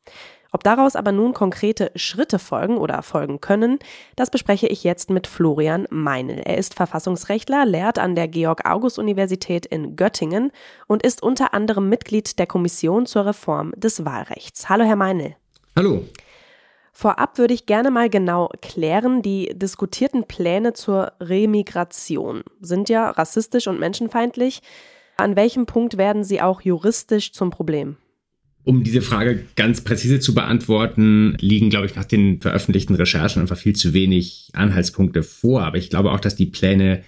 Ob 0.56 0.64
daraus 0.64 0.96
aber 0.96 1.12
nun 1.12 1.34
konkrete 1.34 1.92
Schritte 1.96 2.38
folgen 2.38 2.78
oder 2.78 3.02
folgen 3.02 3.42
können, 3.42 3.78
das 4.16 4.30
bespreche 4.30 4.66
ich 4.66 4.84
jetzt 4.84 5.10
mit 5.10 5.26
Florian 5.26 5.86
Meinl. 5.90 6.40
Er 6.46 6.56
ist 6.56 6.72
Verfassungsrechtler, 6.72 7.66
lehrt 7.66 7.98
an 7.98 8.14
der 8.14 8.26
Georg-August-Universität 8.26 9.66
in 9.66 9.96
Göttingen 9.96 10.52
und 10.86 11.02
ist 11.02 11.22
unter 11.22 11.52
anderem 11.52 11.90
Mitglied 11.90 12.38
der 12.38 12.46
Kommission 12.46 13.04
zur 13.04 13.26
Reform 13.26 13.74
des 13.76 14.06
Wahlrechts. 14.06 14.70
Hallo, 14.70 14.84
Herr 14.84 14.96
Meinl. 14.96 15.36
Hallo. 15.76 16.04
Vorab 16.90 17.36
würde 17.36 17.52
ich 17.52 17.66
gerne 17.66 17.90
mal 17.90 18.08
genau 18.08 18.48
klären, 18.62 19.20
die 19.20 19.52
diskutierten 19.52 20.24
Pläne 20.24 20.72
zur 20.72 21.12
Remigration 21.20 22.44
sind 22.62 22.88
ja 22.88 23.10
rassistisch 23.10 23.66
und 23.66 23.78
menschenfeindlich. 23.78 24.62
An 25.18 25.36
welchem 25.36 25.66
Punkt 25.66 25.98
werden 25.98 26.24
sie 26.24 26.40
auch 26.40 26.62
juristisch 26.62 27.34
zum 27.34 27.50
Problem? 27.50 27.98
Um 28.66 28.82
diese 28.82 29.00
Frage 29.00 29.44
ganz 29.54 29.82
präzise 29.82 30.18
zu 30.18 30.34
beantworten, 30.34 31.36
liegen, 31.40 31.70
glaube 31.70 31.86
ich, 31.86 31.94
nach 31.94 32.04
den 32.04 32.40
veröffentlichten 32.40 32.96
Recherchen 32.96 33.40
einfach 33.40 33.56
viel 33.56 33.76
zu 33.76 33.94
wenig 33.94 34.50
Anhaltspunkte 34.54 35.22
vor. 35.22 35.62
Aber 35.62 35.78
ich 35.78 35.88
glaube 35.88 36.10
auch, 36.10 36.18
dass 36.18 36.34
die 36.34 36.46
Pläne 36.46 37.04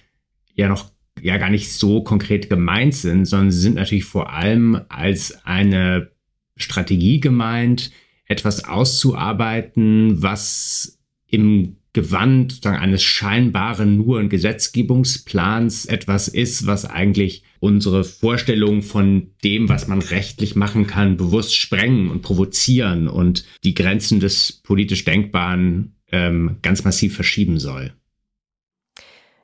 ja 0.55 0.69
noch 0.69 0.89
ja 1.21 1.35
gar 1.35 1.49
nicht 1.49 1.73
so 1.73 2.01
konkret 2.01 2.49
gemeint 2.49 2.95
sind, 2.95 3.25
sondern 3.25 3.51
sie 3.51 3.59
sind 3.59 3.75
natürlich 3.75 4.05
vor 4.05 4.31
allem 4.31 4.79
als 4.87 5.45
eine 5.45 6.11
Strategie 6.55 7.19
gemeint, 7.19 7.91
etwas 8.23 8.63
auszuarbeiten, 8.63 10.23
was 10.23 10.97
im 11.27 11.75
Gewand 11.93 12.65
eines 12.65 13.01
scheinbaren 13.01 13.97
nur 13.97 14.23
Gesetzgebungsplans 14.23 15.85
etwas 15.85 16.27
ist, 16.27 16.67
was 16.67 16.85
eigentlich 16.85 17.43
unsere 17.59 18.03
Vorstellung 18.03 18.83
von 18.83 19.31
dem, 19.43 19.69
was 19.69 19.87
man 19.87 20.01
rechtlich 20.01 20.55
machen 20.55 20.85
kann, 20.85 21.17
bewusst 21.17 21.55
sprengen 21.55 22.11
und 22.11 22.21
provozieren 22.21 23.07
und 23.07 23.43
die 23.63 23.73
Grenzen 23.73 24.19
des 24.19 24.61
politisch 24.63 25.03
Denkbaren 25.03 25.95
ähm, 26.11 26.57
ganz 26.61 26.83
massiv 26.83 27.15
verschieben 27.15 27.59
soll. 27.59 27.93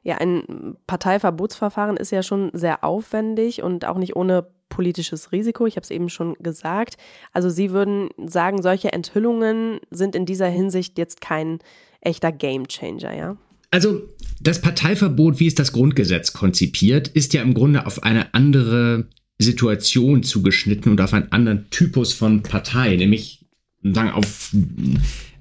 Ja, 0.03 0.17
ein 0.19 0.77
Parteiverbotsverfahren 0.85 1.97
ist 1.97 2.11
ja 2.11 2.21
schon 2.21 2.51
sehr 2.53 2.83
aufwendig 2.83 3.63
und 3.63 3.85
auch 3.85 3.97
nicht 3.97 4.15
ohne 4.15 4.47
politisches 4.69 5.31
Risiko. 5.31 5.65
Ich 5.65 5.77
habe 5.77 5.83
es 5.83 5.89
eben 5.89 6.09
schon 6.09 6.35
gesagt. 6.35 6.97
Also 7.33 7.49
Sie 7.49 7.71
würden 7.71 8.09
sagen, 8.23 8.61
solche 8.61 8.93
Enthüllungen 8.93 9.79
sind 9.89 10.15
in 10.15 10.25
dieser 10.27 10.47
Hinsicht 10.47 10.99
jetzt 10.99 11.21
kein 11.21 11.59
echter 12.05 12.31
Gamechanger, 12.31 13.15
ja? 13.15 13.37
Also 13.71 14.03
das 14.39 14.61
Parteiverbot, 14.61 15.39
wie 15.39 15.47
es 15.47 15.55
das 15.55 15.73
Grundgesetz 15.73 16.33
konzipiert, 16.33 17.07
ist 17.09 17.33
ja 17.33 17.41
im 17.41 17.53
Grunde 17.53 17.85
auf 17.85 18.03
eine 18.03 18.33
andere 18.33 19.09
Situation 19.37 20.23
zugeschnitten 20.23 20.91
und 20.91 21.01
auf 21.01 21.13
einen 21.13 21.31
anderen 21.31 21.69
Typus 21.71 22.13
von 22.13 22.41
Partei, 22.41 22.95
nämlich 22.95 23.45
sagen, 23.83 24.11
auf, 24.11 24.55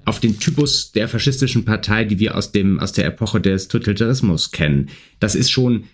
auf 0.03 0.19
den 0.19 0.39
Typus 0.39 0.91
der 0.91 1.07
faschistischen 1.07 1.65
Partei, 1.65 2.03
die 2.03 2.19
wir 2.19 2.35
aus, 2.35 2.51
dem, 2.51 2.79
aus 2.79 2.91
der 2.91 3.05
Epoche 3.05 3.39
des 3.39 3.67
Totalitarismus 3.67 4.51
kennen. 4.51 4.89
Das 5.19 5.35
ist 5.35 5.49
schon 5.49 5.85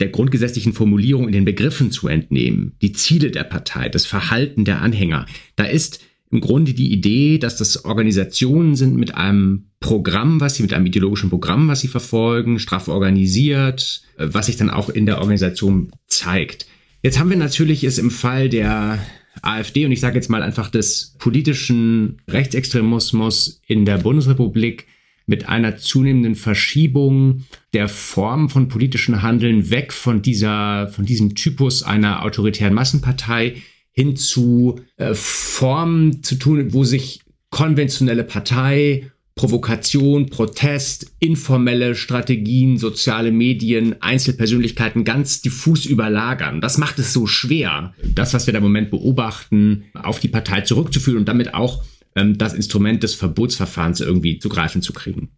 der 0.00 0.08
grundgesetzlichen 0.08 0.74
Formulierung 0.74 1.26
in 1.26 1.32
den 1.32 1.44
Begriffen 1.44 1.90
zu 1.90 2.06
entnehmen, 2.06 2.76
die 2.82 2.92
Ziele 2.92 3.32
der 3.32 3.44
Partei, 3.44 3.88
das 3.88 4.06
Verhalten 4.06 4.64
der 4.64 4.80
Anhänger. 4.80 5.26
Da 5.56 5.64
ist 5.64 6.00
im 6.30 6.40
Grunde 6.40 6.74
die 6.74 6.92
Idee, 6.92 7.38
dass 7.38 7.56
das 7.56 7.84
Organisationen 7.84 8.76
sind 8.76 8.96
mit 8.96 9.14
einem 9.14 9.70
Programm, 9.80 10.40
was 10.40 10.56
sie 10.56 10.62
mit 10.62 10.74
einem 10.74 10.86
ideologischen 10.86 11.30
Programm, 11.30 11.68
was 11.68 11.80
sie 11.80 11.88
verfolgen, 11.88 12.58
straff 12.58 12.88
organisiert, 12.88 14.02
äh, 14.18 14.28
was 14.30 14.46
sich 14.46 14.56
dann 14.56 14.70
auch 14.70 14.88
in 14.88 15.06
der 15.06 15.18
Organisation 15.18 15.90
zeigt. 16.06 16.66
Jetzt 17.02 17.18
haben 17.18 17.30
wir 17.30 17.36
natürlich 17.36 17.84
es 17.84 17.98
im 17.98 18.10
Fall 18.10 18.48
der 18.48 18.98
AfD 19.42 19.86
und 19.86 19.92
ich 19.92 20.00
sage 20.00 20.16
jetzt 20.16 20.28
mal 20.28 20.42
einfach 20.42 20.68
des 20.68 21.14
politischen 21.18 22.20
Rechtsextremismus 22.28 23.60
in 23.66 23.84
der 23.84 23.98
Bundesrepublik 23.98 24.86
mit 25.26 25.48
einer 25.48 25.76
zunehmenden 25.76 26.34
Verschiebung 26.34 27.44
der 27.72 27.88
Form 27.88 28.48
von 28.48 28.68
politischen 28.68 29.22
Handeln 29.22 29.70
weg 29.70 29.92
von 29.92 30.22
dieser, 30.22 30.88
von 30.88 31.04
diesem 31.04 31.34
Typus 31.34 31.82
einer 31.82 32.24
autoritären 32.24 32.74
Massenpartei 32.74 33.62
hin 33.98 34.14
zu 34.14 34.78
äh, 34.96 35.12
Formen 35.12 36.22
zu 36.22 36.36
tun, 36.36 36.72
wo 36.72 36.84
sich 36.84 37.20
konventionelle 37.50 38.22
Partei, 38.22 39.10
Provokation, 39.34 40.30
Protest, 40.30 41.16
informelle 41.18 41.96
Strategien, 41.96 42.78
soziale 42.78 43.32
Medien, 43.32 44.00
Einzelpersönlichkeiten 44.00 45.02
ganz 45.02 45.42
diffus 45.42 45.84
überlagern. 45.84 46.60
Das 46.60 46.78
macht 46.78 47.00
es 47.00 47.12
so 47.12 47.26
schwer, 47.26 47.92
das, 48.04 48.34
was 48.34 48.46
wir 48.46 48.52
da 48.52 48.58
im 48.58 48.64
Moment 48.64 48.92
beobachten, 48.92 49.86
auf 49.94 50.20
die 50.20 50.28
Partei 50.28 50.60
zurückzuführen 50.60 51.18
und 51.18 51.28
damit 51.28 51.54
auch 51.54 51.82
ähm, 52.14 52.38
das 52.38 52.54
Instrument 52.54 53.02
des 53.02 53.16
Verbotsverfahrens 53.16 54.00
irgendwie 54.00 54.38
zu 54.38 54.48
greifen 54.48 54.80
zu 54.80 54.92
kriegen. 54.92 55.30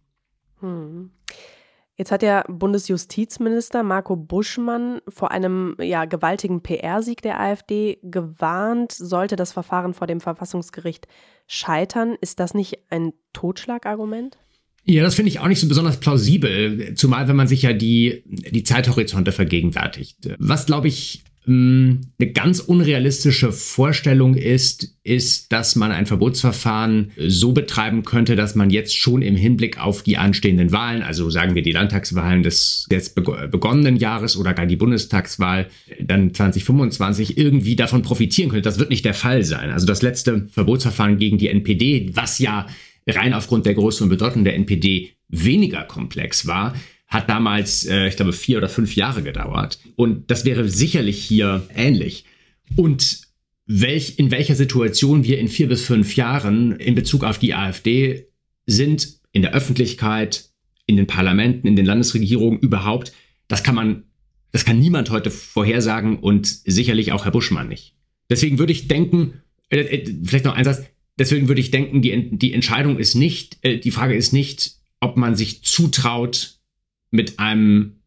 Hm. 0.59 0.90
Jetzt 2.01 2.11
hat 2.11 2.23
der 2.23 2.45
Bundesjustizminister 2.49 3.83
Marco 3.83 4.15
Buschmann 4.15 5.01
vor 5.07 5.29
einem 5.29 5.75
ja, 5.79 6.05
gewaltigen 6.05 6.63
PR-Sieg 6.63 7.21
der 7.21 7.39
AfD 7.39 7.99
gewarnt, 8.01 8.91
sollte 8.91 9.35
das 9.35 9.51
Verfahren 9.51 9.93
vor 9.93 10.07
dem 10.07 10.19
Verfassungsgericht 10.19 11.07
scheitern. 11.45 12.15
Ist 12.19 12.39
das 12.39 12.55
nicht 12.55 12.79
ein 12.89 13.13
Totschlagargument? 13.33 14.39
Ja, 14.83 15.03
das 15.03 15.13
finde 15.13 15.29
ich 15.29 15.41
auch 15.41 15.47
nicht 15.47 15.59
so 15.59 15.67
besonders 15.67 15.99
plausibel, 15.99 16.95
zumal 16.95 17.27
wenn 17.27 17.35
man 17.35 17.47
sich 17.47 17.61
ja 17.61 17.71
die, 17.71 18.23
die 18.25 18.63
Zeithorizonte 18.63 19.31
vergegenwärtigt. 19.31 20.27
Was, 20.39 20.65
glaube 20.65 20.87
ich, 20.87 21.23
eine 21.47 21.99
ganz 22.33 22.59
unrealistische 22.59 23.51
Vorstellung 23.51 24.35
ist, 24.35 24.95
ist, 25.03 25.51
dass 25.51 25.75
man 25.75 25.91
ein 25.91 26.05
Verbotsverfahren 26.05 27.11
so 27.17 27.51
betreiben 27.51 28.03
könnte, 28.03 28.35
dass 28.35 28.53
man 28.53 28.69
jetzt 28.69 28.95
schon 28.95 29.23
im 29.23 29.35
Hinblick 29.35 29.79
auf 29.79 30.03
die 30.03 30.17
anstehenden 30.17 30.71
Wahlen, 30.71 31.01
also 31.01 31.31
sagen 31.31 31.55
wir 31.55 31.63
die 31.63 31.71
Landtagswahlen 31.71 32.43
des 32.43 32.85
jetzt 32.91 33.15
begonnenen 33.15 33.95
Jahres 33.95 34.37
oder 34.37 34.53
gar 34.53 34.67
die 34.67 34.75
Bundestagswahl 34.75 35.67
dann 35.99 36.31
2025 36.31 37.39
irgendwie 37.39 37.75
davon 37.75 38.03
profitieren 38.03 38.51
könnte. 38.51 38.69
Das 38.69 38.77
wird 38.77 38.91
nicht 38.91 39.05
der 39.05 39.15
Fall 39.15 39.43
sein. 39.43 39.71
Also 39.71 39.87
das 39.87 40.03
letzte 40.03 40.47
Verbotsverfahren 40.51 41.17
gegen 41.17 41.39
die 41.39 41.47
NPD, 41.47 42.11
was 42.13 42.37
ja 42.37 42.67
rein 43.07 43.33
aufgrund 43.33 43.65
der 43.65 43.73
Größe 43.73 44.03
und 44.03 44.11
Bedeutung 44.11 44.43
der 44.43 44.55
NPD 44.55 45.13
weniger 45.27 45.83
komplex 45.85 46.45
war, 46.45 46.75
hat 47.11 47.29
damals, 47.29 47.85
äh, 47.85 48.07
ich 48.07 48.15
glaube, 48.15 48.33
vier 48.33 48.57
oder 48.57 48.69
fünf 48.69 48.95
Jahre 48.95 49.21
gedauert. 49.21 49.77
Und 49.95 50.31
das 50.31 50.45
wäre 50.45 50.67
sicherlich 50.67 51.23
hier 51.23 51.67
ähnlich. 51.75 52.25
Und 52.77 53.21
welch, 53.67 54.17
in 54.17 54.31
welcher 54.31 54.55
Situation 54.55 55.25
wir 55.25 55.37
in 55.37 55.49
vier 55.49 55.67
bis 55.67 55.85
fünf 55.85 56.15
Jahren 56.15 56.71
in 56.77 56.95
Bezug 56.95 57.23
auf 57.23 57.37
die 57.37 57.53
AfD 57.53 58.27
sind, 58.65 59.19
in 59.33 59.41
der 59.41 59.53
Öffentlichkeit, 59.53 60.49
in 60.85 60.95
den 60.95 61.05
Parlamenten, 61.05 61.67
in 61.67 61.75
den 61.75 61.85
Landesregierungen 61.85 62.59
überhaupt, 62.59 63.11
das 63.47 63.61
kann 63.63 63.75
man, 63.75 64.03
das 64.51 64.65
kann 64.65 64.79
niemand 64.79 65.09
heute 65.09 65.31
vorhersagen 65.31 66.17
und 66.17 66.47
sicherlich 66.47 67.11
auch 67.11 67.25
Herr 67.25 67.31
Buschmann 67.31 67.67
nicht. 67.67 67.93
Deswegen 68.29 68.57
würde 68.57 68.71
ich 68.71 68.87
denken, 68.87 69.41
äh, 69.69 69.79
äh 69.79 70.15
vielleicht 70.23 70.45
noch 70.45 70.55
ein 70.55 70.63
Satz, 70.63 70.83
deswegen 71.19 71.49
würde 71.49 71.61
ich 71.61 71.71
denken, 71.71 72.01
die, 72.01 72.37
die 72.37 72.53
Entscheidung 72.53 72.97
ist 72.97 73.15
nicht, 73.15 73.57
äh, 73.63 73.79
die 73.79 73.91
Frage 73.91 74.15
ist 74.15 74.31
nicht, 74.31 74.75
ob 75.01 75.17
man 75.17 75.35
sich 75.35 75.63
zutraut, 75.63 76.60
mit 77.11 77.39
einem 77.39 77.97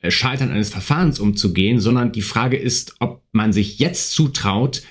äh, 0.00 0.10
Scheitern 0.10 0.50
eines 0.50 0.70
Verfahrens 0.70 1.20
umzugehen, 1.20 1.78
sondern 1.78 2.12
die 2.12 2.22
Frage 2.22 2.56
ist, 2.56 2.96
ob 3.00 3.22
man 3.32 3.52
sich 3.52 3.78
jetzt 3.78 4.12
zutraut, 4.12 4.82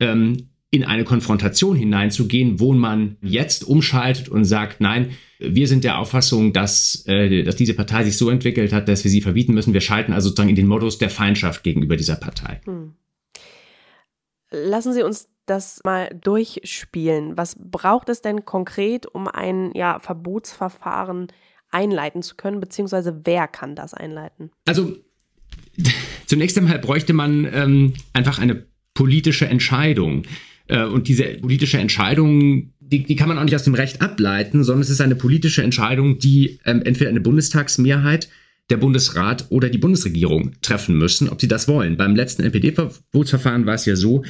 ähm, 0.00 0.48
in 0.70 0.84
eine 0.84 1.04
Konfrontation 1.04 1.76
hineinzugehen, 1.76 2.58
wo 2.58 2.72
man 2.72 3.18
jetzt 3.20 3.64
umschaltet 3.64 4.30
und 4.30 4.46
sagt, 4.46 4.80
nein, 4.80 5.10
wir 5.38 5.68
sind 5.68 5.84
der 5.84 5.98
Auffassung, 5.98 6.54
dass, 6.54 7.04
äh, 7.06 7.42
dass 7.42 7.56
diese 7.56 7.74
Partei 7.74 8.04
sich 8.04 8.16
so 8.16 8.30
entwickelt 8.30 8.72
hat, 8.72 8.88
dass 8.88 9.04
wir 9.04 9.10
sie 9.10 9.20
verbieten 9.20 9.52
müssen. 9.52 9.74
Wir 9.74 9.82
schalten 9.82 10.14
also 10.14 10.28
sozusagen 10.28 10.48
in 10.48 10.56
den 10.56 10.66
Modus 10.66 10.96
der 10.96 11.10
Feindschaft 11.10 11.62
gegenüber 11.62 11.96
dieser 11.96 12.16
Partei. 12.16 12.62
Hm. 12.64 12.94
Lassen 14.50 14.94
Sie 14.94 15.02
uns 15.02 15.28
das 15.46 15.80
mal 15.84 16.08
durchspielen. 16.18 17.36
Was 17.36 17.56
braucht 17.58 18.08
es 18.08 18.22
denn 18.22 18.44
konkret, 18.44 19.06
um 19.06 19.28
ein 19.28 19.72
ja, 19.74 19.98
Verbotsverfahren 19.98 21.26
einleiten 21.72 22.22
zu 22.22 22.36
können, 22.36 22.60
beziehungsweise 22.60 23.20
wer 23.24 23.48
kann 23.48 23.74
das 23.74 23.94
einleiten? 23.94 24.50
Also 24.66 24.96
zunächst 26.26 26.56
einmal 26.58 26.78
bräuchte 26.78 27.12
man 27.12 27.48
ähm, 27.52 27.94
einfach 28.12 28.38
eine 28.38 28.66
politische 28.94 29.46
Entscheidung. 29.46 30.24
Äh, 30.68 30.84
und 30.84 31.08
diese 31.08 31.24
politische 31.24 31.78
Entscheidung, 31.78 32.72
die, 32.80 33.04
die, 33.04 33.16
kann 33.16 33.28
man 33.28 33.38
auch 33.38 33.44
nicht 33.44 33.54
aus 33.54 33.64
dem 33.64 33.74
Recht 33.74 34.00
ableiten, 34.02 34.64
sondern 34.64 34.82
es 34.82 34.90
ist 34.90 35.00
eine 35.00 35.16
politische 35.16 35.62
Entscheidung, 35.62 36.18
die 36.18 36.60
ähm, 36.64 36.82
entweder 36.82 37.10
eine 37.10 37.20
Bundestagsmehrheit, 37.20 38.28
der 38.70 38.76
Bundesrat 38.76 39.46
oder 39.50 39.68
die 39.68 39.78
Bundesregierung 39.78 40.52
treffen 40.62 40.96
müssen, 40.96 41.28
ob 41.28 41.40
sie 41.40 41.48
das 41.48 41.68
wollen. 41.68 41.96
Beim 41.96 42.14
letzten 42.14 42.42
NPD-Verbotsverfahren 42.42 43.66
war 43.66 43.74
es 43.74 43.86
ja 43.86 43.96
so, 43.96 44.24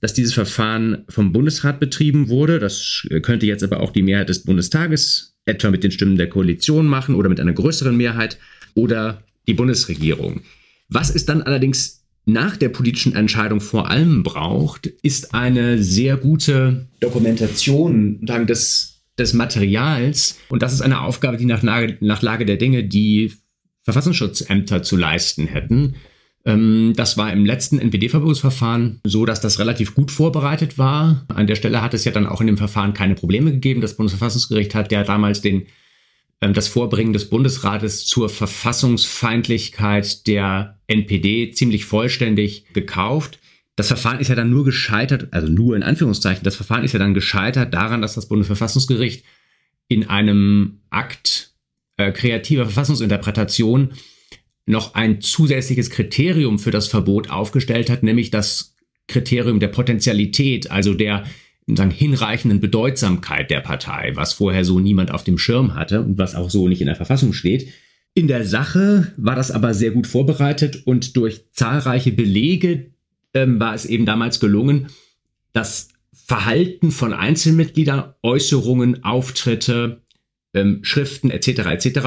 dass 0.00 0.14
dieses 0.14 0.34
Verfahren 0.34 1.04
vom 1.08 1.32
Bundesrat 1.32 1.78
betrieben 1.78 2.28
wurde. 2.28 2.58
Das 2.58 3.06
könnte 3.22 3.46
jetzt 3.46 3.62
aber 3.62 3.80
auch 3.80 3.92
die 3.92 4.02
Mehrheit 4.02 4.28
des 4.28 4.44
Bundestages 4.44 5.31
etwa 5.44 5.70
mit 5.70 5.84
den 5.84 5.90
Stimmen 5.90 6.16
der 6.16 6.28
Koalition 6.28 6.86
machen 6.86 7.14
oder 7.14 7.28
mit 7.28 7.40
einer 7.40 7.52
größeren 7.52 7.96
Mehrheit 7.96 8.38
oder 8.74 9.22
die 9.46 9.54
Bundesregierung. 9.54 10.42
Was 10.88 11.14
es 11.14 11.24
dann 11.24 11.42
allerdings 11.42 12.04
nach 12.24 12.56
der 12.56 12.68
politischen 12.68 13.14
Entscheidung 13.14 13.60
vor 13.60 13.90
allem 13.90 14.22
braucht, 14.22 14.86
ist 14.86 15.34
eine 15.34 15.82
sehr 15.82 16.16
gute 16.16 16.86
Dokumentation 17.00 18.20
des, 18.22 19.02
des 19.18 19.34
Materials. 19.34 20.38
Und 20.48 20.62
das 20.62 20.72
ist 20.72 20.82
eine 20.82 21.00
Aufgabe, 21.00 21.36
die 21.36 21.46
nach 21.46 21.62
nach 21.62 22.22
Lage 22.22 22.46
der 22.46 22.56
Dinge 22.56 22.84
die 22.84 23.32
Verfassungsschutzämter 23.82 24.82
zu 24.82 24.96
leisten 24.96 25.48
hätten. 25.48 25.96
Ähm, 26.44 26.92
das 26.96 27.16
war 27.16 27.32
im 27.32 27.44
letzten 27.44 27.78
NPD-Verbotsverfahren 27.78 29.00
so, 29.04 29.24
dass 29.24 29.40
das 29.40 29.58
relativ 29.58 29.94
gut 29.94 30.10
vorbereitet 30.10 30.78
war. 30.78 31.24
An 31.28 31.46
der 31.46 31.56
Stelle 31.56 31.82
hat 31.82 31.94
es 31.94 32.04
ja 32.04 32.12
dann 32.12 32.26
auch 32.26 32.40
in 32.40 32.46
dem 32.48 32.56
Verfahren 32.56 32.94
keine 32.94 33.14
Probleme 33.14 33.52
gegeben. 33.52 33.80
Das 33.80 33.96
Bundesverfassungsgericht 33.96 34.74
hat 34.74 34.90
ja 34.92 35.04
damals 35.04 35.40
den, 35.40 35.66
ähm, 36.40 36.54
das 36.54 36.68
Vorbringen 36.68 37.12
des 37.12 37.30
Bundesrates 37.30 38.06
zur 38.06 38.28
Verfassungsfeindlichkeit 38.28 40.26
der 40.26 40.78
NPD 40.86 41.52
ziemlich 41.52 41.84
vollständig 41.84 42.66
gekauft. 42.72 43.38
Das 43.76 43.88
Verfahren 43.88 44.20
ist 44.20 44.28
ja 44.28 44.34
dann 44.34 44.50
nur 44.50 44.64
gescheitert, 44.64 45.28
also 45.30 45.48
nur 45.48 45.74
in 45.76 45.82
Anführungszeichen, 45.82 46.44
das 46.44 46.56
Verfahren 46.56 46.84
ist 46.84 46.92
ja 46.92 46.98
dann 46.98 47.14
gescheitert 47.14 47.72
daran, 47.72 48.02
dass 48.02 48.14
das 48.14 48.28
Bundesverfassungsgericht 48.28 49.24
in 49.88 50.08
einem 50.08 50.80
Akt 50.90 51.52
äh, 51.96 52.12
kreativer 52.12 52.64
Verfassungsinterpretation 52.64 53.92
noch 54.66 54.94
ein 54.94 55.20
zusätzliches 55.20 55.90
Kriterium 55.90 56.58
für 56.58 56.70
das 56.70 56.88
Verbot 56.88 57.30
aufgestellt 57.30 57.90
hat, 57.90 58.02
nämlich 58.02 58.30
das 58.30 58.76
Kriterium 59.08 59.60
der 59.60 59.68
Potentialität, 59.68 60.70
also 60.70 60.94
der 60.94 61.24
sagen, 61.68 61.90
hinreichenden 61.90 62.60
Bedeutsamkeit 62.60 63.50
der 63.50 63.60
Partei, 63.60 64.12
was 64.14 64.32
vorher 64.32 64.64
so 64.64 64.80
niemand 64.80 65.10
auf 65.10 65.24
dem 65.24 65.38
Schirm 65.38 65.74
hatte 65.74 66.00
und 66.00 66.18
was 66.18 66.34
auch 66.34 66.50
so 66.50 66.68
nicht 66.68 66.80
in 66.80 66.86
der 66.86 66.96
Verfassung 66.96 67.32
steht. 67.32 67.68
In 68.14 68.28
der 68.28 68.44
Sache 68.44 69.12
war 69.16 69.36
das 69.36 69.50
aber 69.50 69.72
sehr 69.72 69.90
gut 69.90 70.06
vorbereitet 70.06 70.86
und 70.86 71.16
durch 71.16 71.50
zahlreiche 71.52 72.12
Belege 72.12 72.90
ähm, 73.32 73.58
war 73.58 73.74
es 73.74 73.86
eben 73.86 74.04
damals 74.04 74.38
gelungen, 74.38 74.88
das 75.52 75.88
Verhalten 76.12 76.90
von 76.90 77.14
Einzelmitgliedern, 77.14 78.12
Äußerungen, 78.22 79.02
Auftritte, 79.02 80.02
ähm, 80.52 80.80
Schriften 80.82 81.30
etc. 81.30 81.48
etc. 81.70 82.00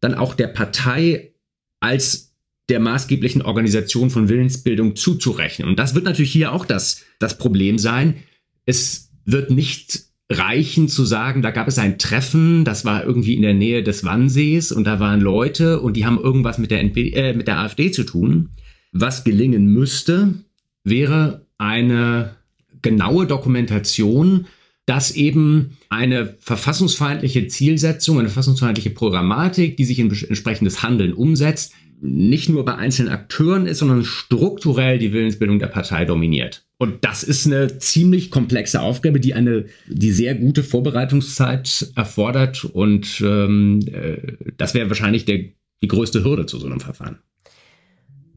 dann 0.00 0.14
auch 0.14 0.34
der 0.34 0.48
Partei 0.48 1.33
als 1.80 2.34
der 2.68 2.80
maßgeblichen 2.80 3.42
Organisation 3.42 4.10
von 4.10 4.28
Willensbildung 4.28 4.96
zuzurechnen. 4.96 5.68
Und 5.68 5.78
das 5.78 5.94
wird 5.94 6.04
natürlich 6.04 6.32
hier 6.32 6.52
auch 6.52 6.64
das, 6.64 7.02
das 7.18 7.36
Problem 7.36 7.78
sein. 7.78 8.16
Es 8.64 9.10
wird 9.26 9.50
nicht 9.50 10.04
reichen 10.30 10.88
zu 10.88 11.04
sagen, 11.04 11.42
da 11.42 11.50
gab 11.50 11.68
es 11.68 11.78
ein 11.78 11.98
Treffen, 11.98 12.64
das 12.64 12.84
war 12.86 13.04
irgendwie 13.04 13.34
in 13.34 13.42
der 13.42 13.52
Nähe 13.52 13.82
des 13.82 14.04
Wannsees 14.04 14.72
und 14.72 14.84
da 14.84 14.98
waren 14.98 15.20
Leute 15.20 15.80
und 15.80 15.96
die 15.96 16.06
haben 16.06 16.18
irgendwas 16.18 16.56
mit 16.58 16.70
der, 16.70 16.80
NP, 16.80 17.10
äh, 17.10 17.34
mit 17.34 17.46
der 17.46 17.58
AfD 17.58 17.90
zu 17.90 18.04
tun. 18.04 18.48
Was 18.92 19.24
gelingen 19.24 19.66
müsste, 19.66 20.34
wäre 20.82 21.46
eine 21.58 22.36
genaue 22.80 23.26
Dokumentation, 23.26 24.46
dass 24.86 25.12
eben 25.12 25.76
eine 25.88 26.36
verfassungsfeindliche 26.40 27.46
Zielsetzung, 27.46 28.18
eine 28.18 28.28
verfassungsfeindliche 28.28 28.90
Programmatik, 28.90 29.76
die 29.76 29.84
sich 29.84 29.98
in 29.98 30.10
entsprechendes 30.10 30.82
Handeln 30.82 31.14
umsetzt, 31.14 31.72
nicht 32.00 32.50
nur 32.50 32.64
bei 32.66 32.74
einzelnen 32.74 33.12
Akteuren 33.12 33.66
ist, 33.66 33.78
sondern 33.78 34.04
strukturell 34.04 34.98
die 34.98 35.12
Willensbildung 35.12 35.58
der 35.58 35.68
Partei 35.68 36.04
dominiert. 36.04 36.66
Und 36.76 37.02
das 37.04 37.22
ist 37.22 37.46
eine 37.46 37.78
ziemlich 37.78 38.30
komplexe 38.30 38.82
Aufgabe, 38.82 39.20
die 39.20 39.32
eine, 39.32 39.66
die 39.88 40.10
sehr 40.10 40.34
gute 40.34 40.62
Vorbereitungszeit 40.62 41.92
erfordert. 41.96 42.64
Und 42.64 43.22
ähm, 43.24 43.80
äh, 43.86 44.52
das 44.58 44.74
wäre 44.74 44.90
wahrscheinlich 44.90 45.24
der, 45.24 45.38
die 45.82 45.88
größte 45.88 46.24
Hürde 46.24 46.44
zu 46.44 46.58
so 46.58 46.66
einem 46.66 46.80
Verfahren. 46.80 47.20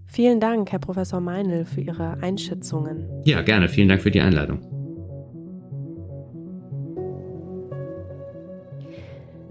Vielen 0.06 0.39
Dank, 0.39 0.72
Herr 0.72 0.80
Professor 0.80 1.20
Meinl, 1.20 1.66
für 1.66 1.82
Ihre 1.82 2.18
Einschätzungen. 2.22 3.06
Ja, 3.26 3.41
gerne. 3.41 3.68
Vielen 3.68 3.89
Dank 3.89 4.02
für 4.02 4.12
die 4.12 4.22
Einladung. 4.22 4.76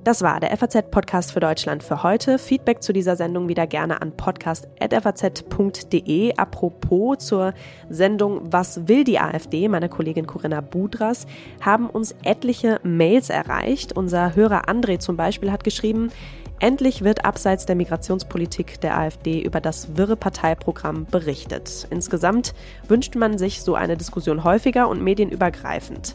Das 0.07 0.23
war 0.23 0.39
der 0.39 0.57
FAZ-Podcast 0.57 1.33
für 1.33 1.41
Deutschland 1.41 1.83
für 1.83 2.05
heute. 2.05 2.39
Feedback 2.39 2.81
zu 2.81 2.93
dieser 2.93 3.17
Sendung 3.17 3.49
wieder 3.49 3.67
gerne 3.67 4.01
an 4.01 4.17
podcast.faz.de. 4.17 6.37
Apropos 6.37 7.19
zur 7.19 7.53
Sendung 7.91 8.43
Was 8.53 8.87
will 8.87 9.03
die 9.03 9.19
AfD? 9.19 9.67
Meine 9.67 9.89
Kollegin 9.89 10.29
Corinna 10.29 10.61
Budras 10.61 11.27
haben 11.61 11.91
uns 11.91 12.15
etliche 12.23 12.79
Mails 12.85 13.31
erreicht. 13.31 13.97
Unser 13.97 14.37
Hörer 14.37 14.69
André 14.69 15.01
zum 15.01 15.17
Beispiel 15.17 15.51
hat 15.51 15.65
geschrieben, 15.65 16.13
Endlich 16.61 17.03
wird 17.03 17.25
abseits 17.25 17.67
der 17.67 17.75
Migrationspolitik 17.75 18.81
der 18.81 18.97
AfD 18.97 19.43
über 19.43 19.61
das 19.61 19.97
wirre 19.97 20.15
Parteiprogramm 20.15 21.07
berichtet. 21.07 21.89
Insgesamt 21.91 22.55
wünscht 22.87 23.17
man 23.17 23.39
sich 23.39 23.61
so 23.61 23.75
eine 23.75 23.97
Diskussion 23.97 24.45
häufiger 24.45 24.89
und 24.89 25.03
medienübergreifend. 25.03 26.15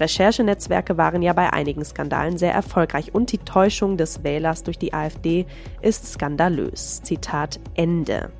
Recherchenetzwerke 0.00 0.96
waren 0.96 1.22
ja 1.22 1.32
bei 1.32 1.52
einigen 1.52 1.84
Skandalen 1.84 2.38
sehr 2.38 2.52
erfolgreich 2.52 3.14
und 3.14 3.32
die 3.32 3.38
Täuschung 3.38 3.96
des 3.96 4.22
Wählers 4.24 4.62
durch 4.62 4.78
die 4.78 4.92
AfD 4.92 5.46
ist 5.82 6.12
skandalös. 6.12 7.02
Zitat 7.02 7.60
Ende. 7.74 8.30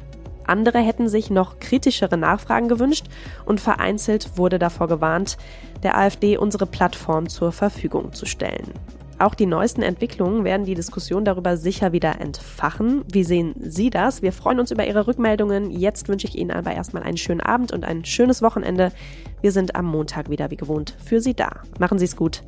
Andere 0.47 0.79
hätten 0.79 1.09
sich 1.09 1.31
noch 1.31 1.59
kritischere 1.59 2.17
Nachfragen 2.17 2.69
gewünscht 2.69 3.07
und 3.45 3.61
vereinzelt 3.61 4.39
wurde 4.39 4.59
davor 4.59 4.87
gewarnt, 4.87 5.37
der 5.83 5.99
AfD 5.99 6.39
unsere 6.39 6.67
Plattform 6.67 7.29
zur 7.29 7.53
Verfügung 7.53 8.13
zu 8.13 8.27
stellen. 8.27 8.73
Auch 9.19 9.35
die 9.35 9.47
neuesten 9.47 9.83
Entwicklungen 9.83 10.45
werden 10.45 10.67
die 10.67 10.75
Diskussion 10.75 11.25
darüber 11.25 11.57
sicher 11.57 11.93
wieder 11.93 12.21
entfachen. 12.21 13.03
Wie 13.11 13.25
sehen 13.25 13.55
Sie 13.59 13.89
das? 13.89 14.21
Wir 14.21 14.33
freuen 14.33 14.61
uns 14.61 14.71
über 14.71 14.87
Ihre 14.87 15.07
Rückmeldungen. 15.07 15.71
Jetzt 15.71 16.09
wünsche 16.09 16.27
ich 16.27 16.37
Ihnen 16.37 16.51
aber 16.51 16.73
erstmal 16.73 17.03
einen 17.03 17.17
schönen 17.17 17.41
Abend 17.41 17.73
und 17.73 17.85
ein 17.85 18.05
schönes 18.05 18.43
Wochenende. 18.43 18.93
Wir 19.41 19.53
sind 19.53 19.75
am 19.75 19.87
Montag 19.87 20.29
wieder 20.29 20.51
wie 20.51 20.57
gewohnt 20.57 20.97
für 21.03 21.21
Sie 21.21 21.35
da. 21.35 21.61
Machen 21.79 21.99
Sie 21.99 22.05
es 22.05 22.17
gut 22.17 22.43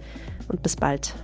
und 0.48 0.62
bis 0.62 0.76
bald. 0.76 1.14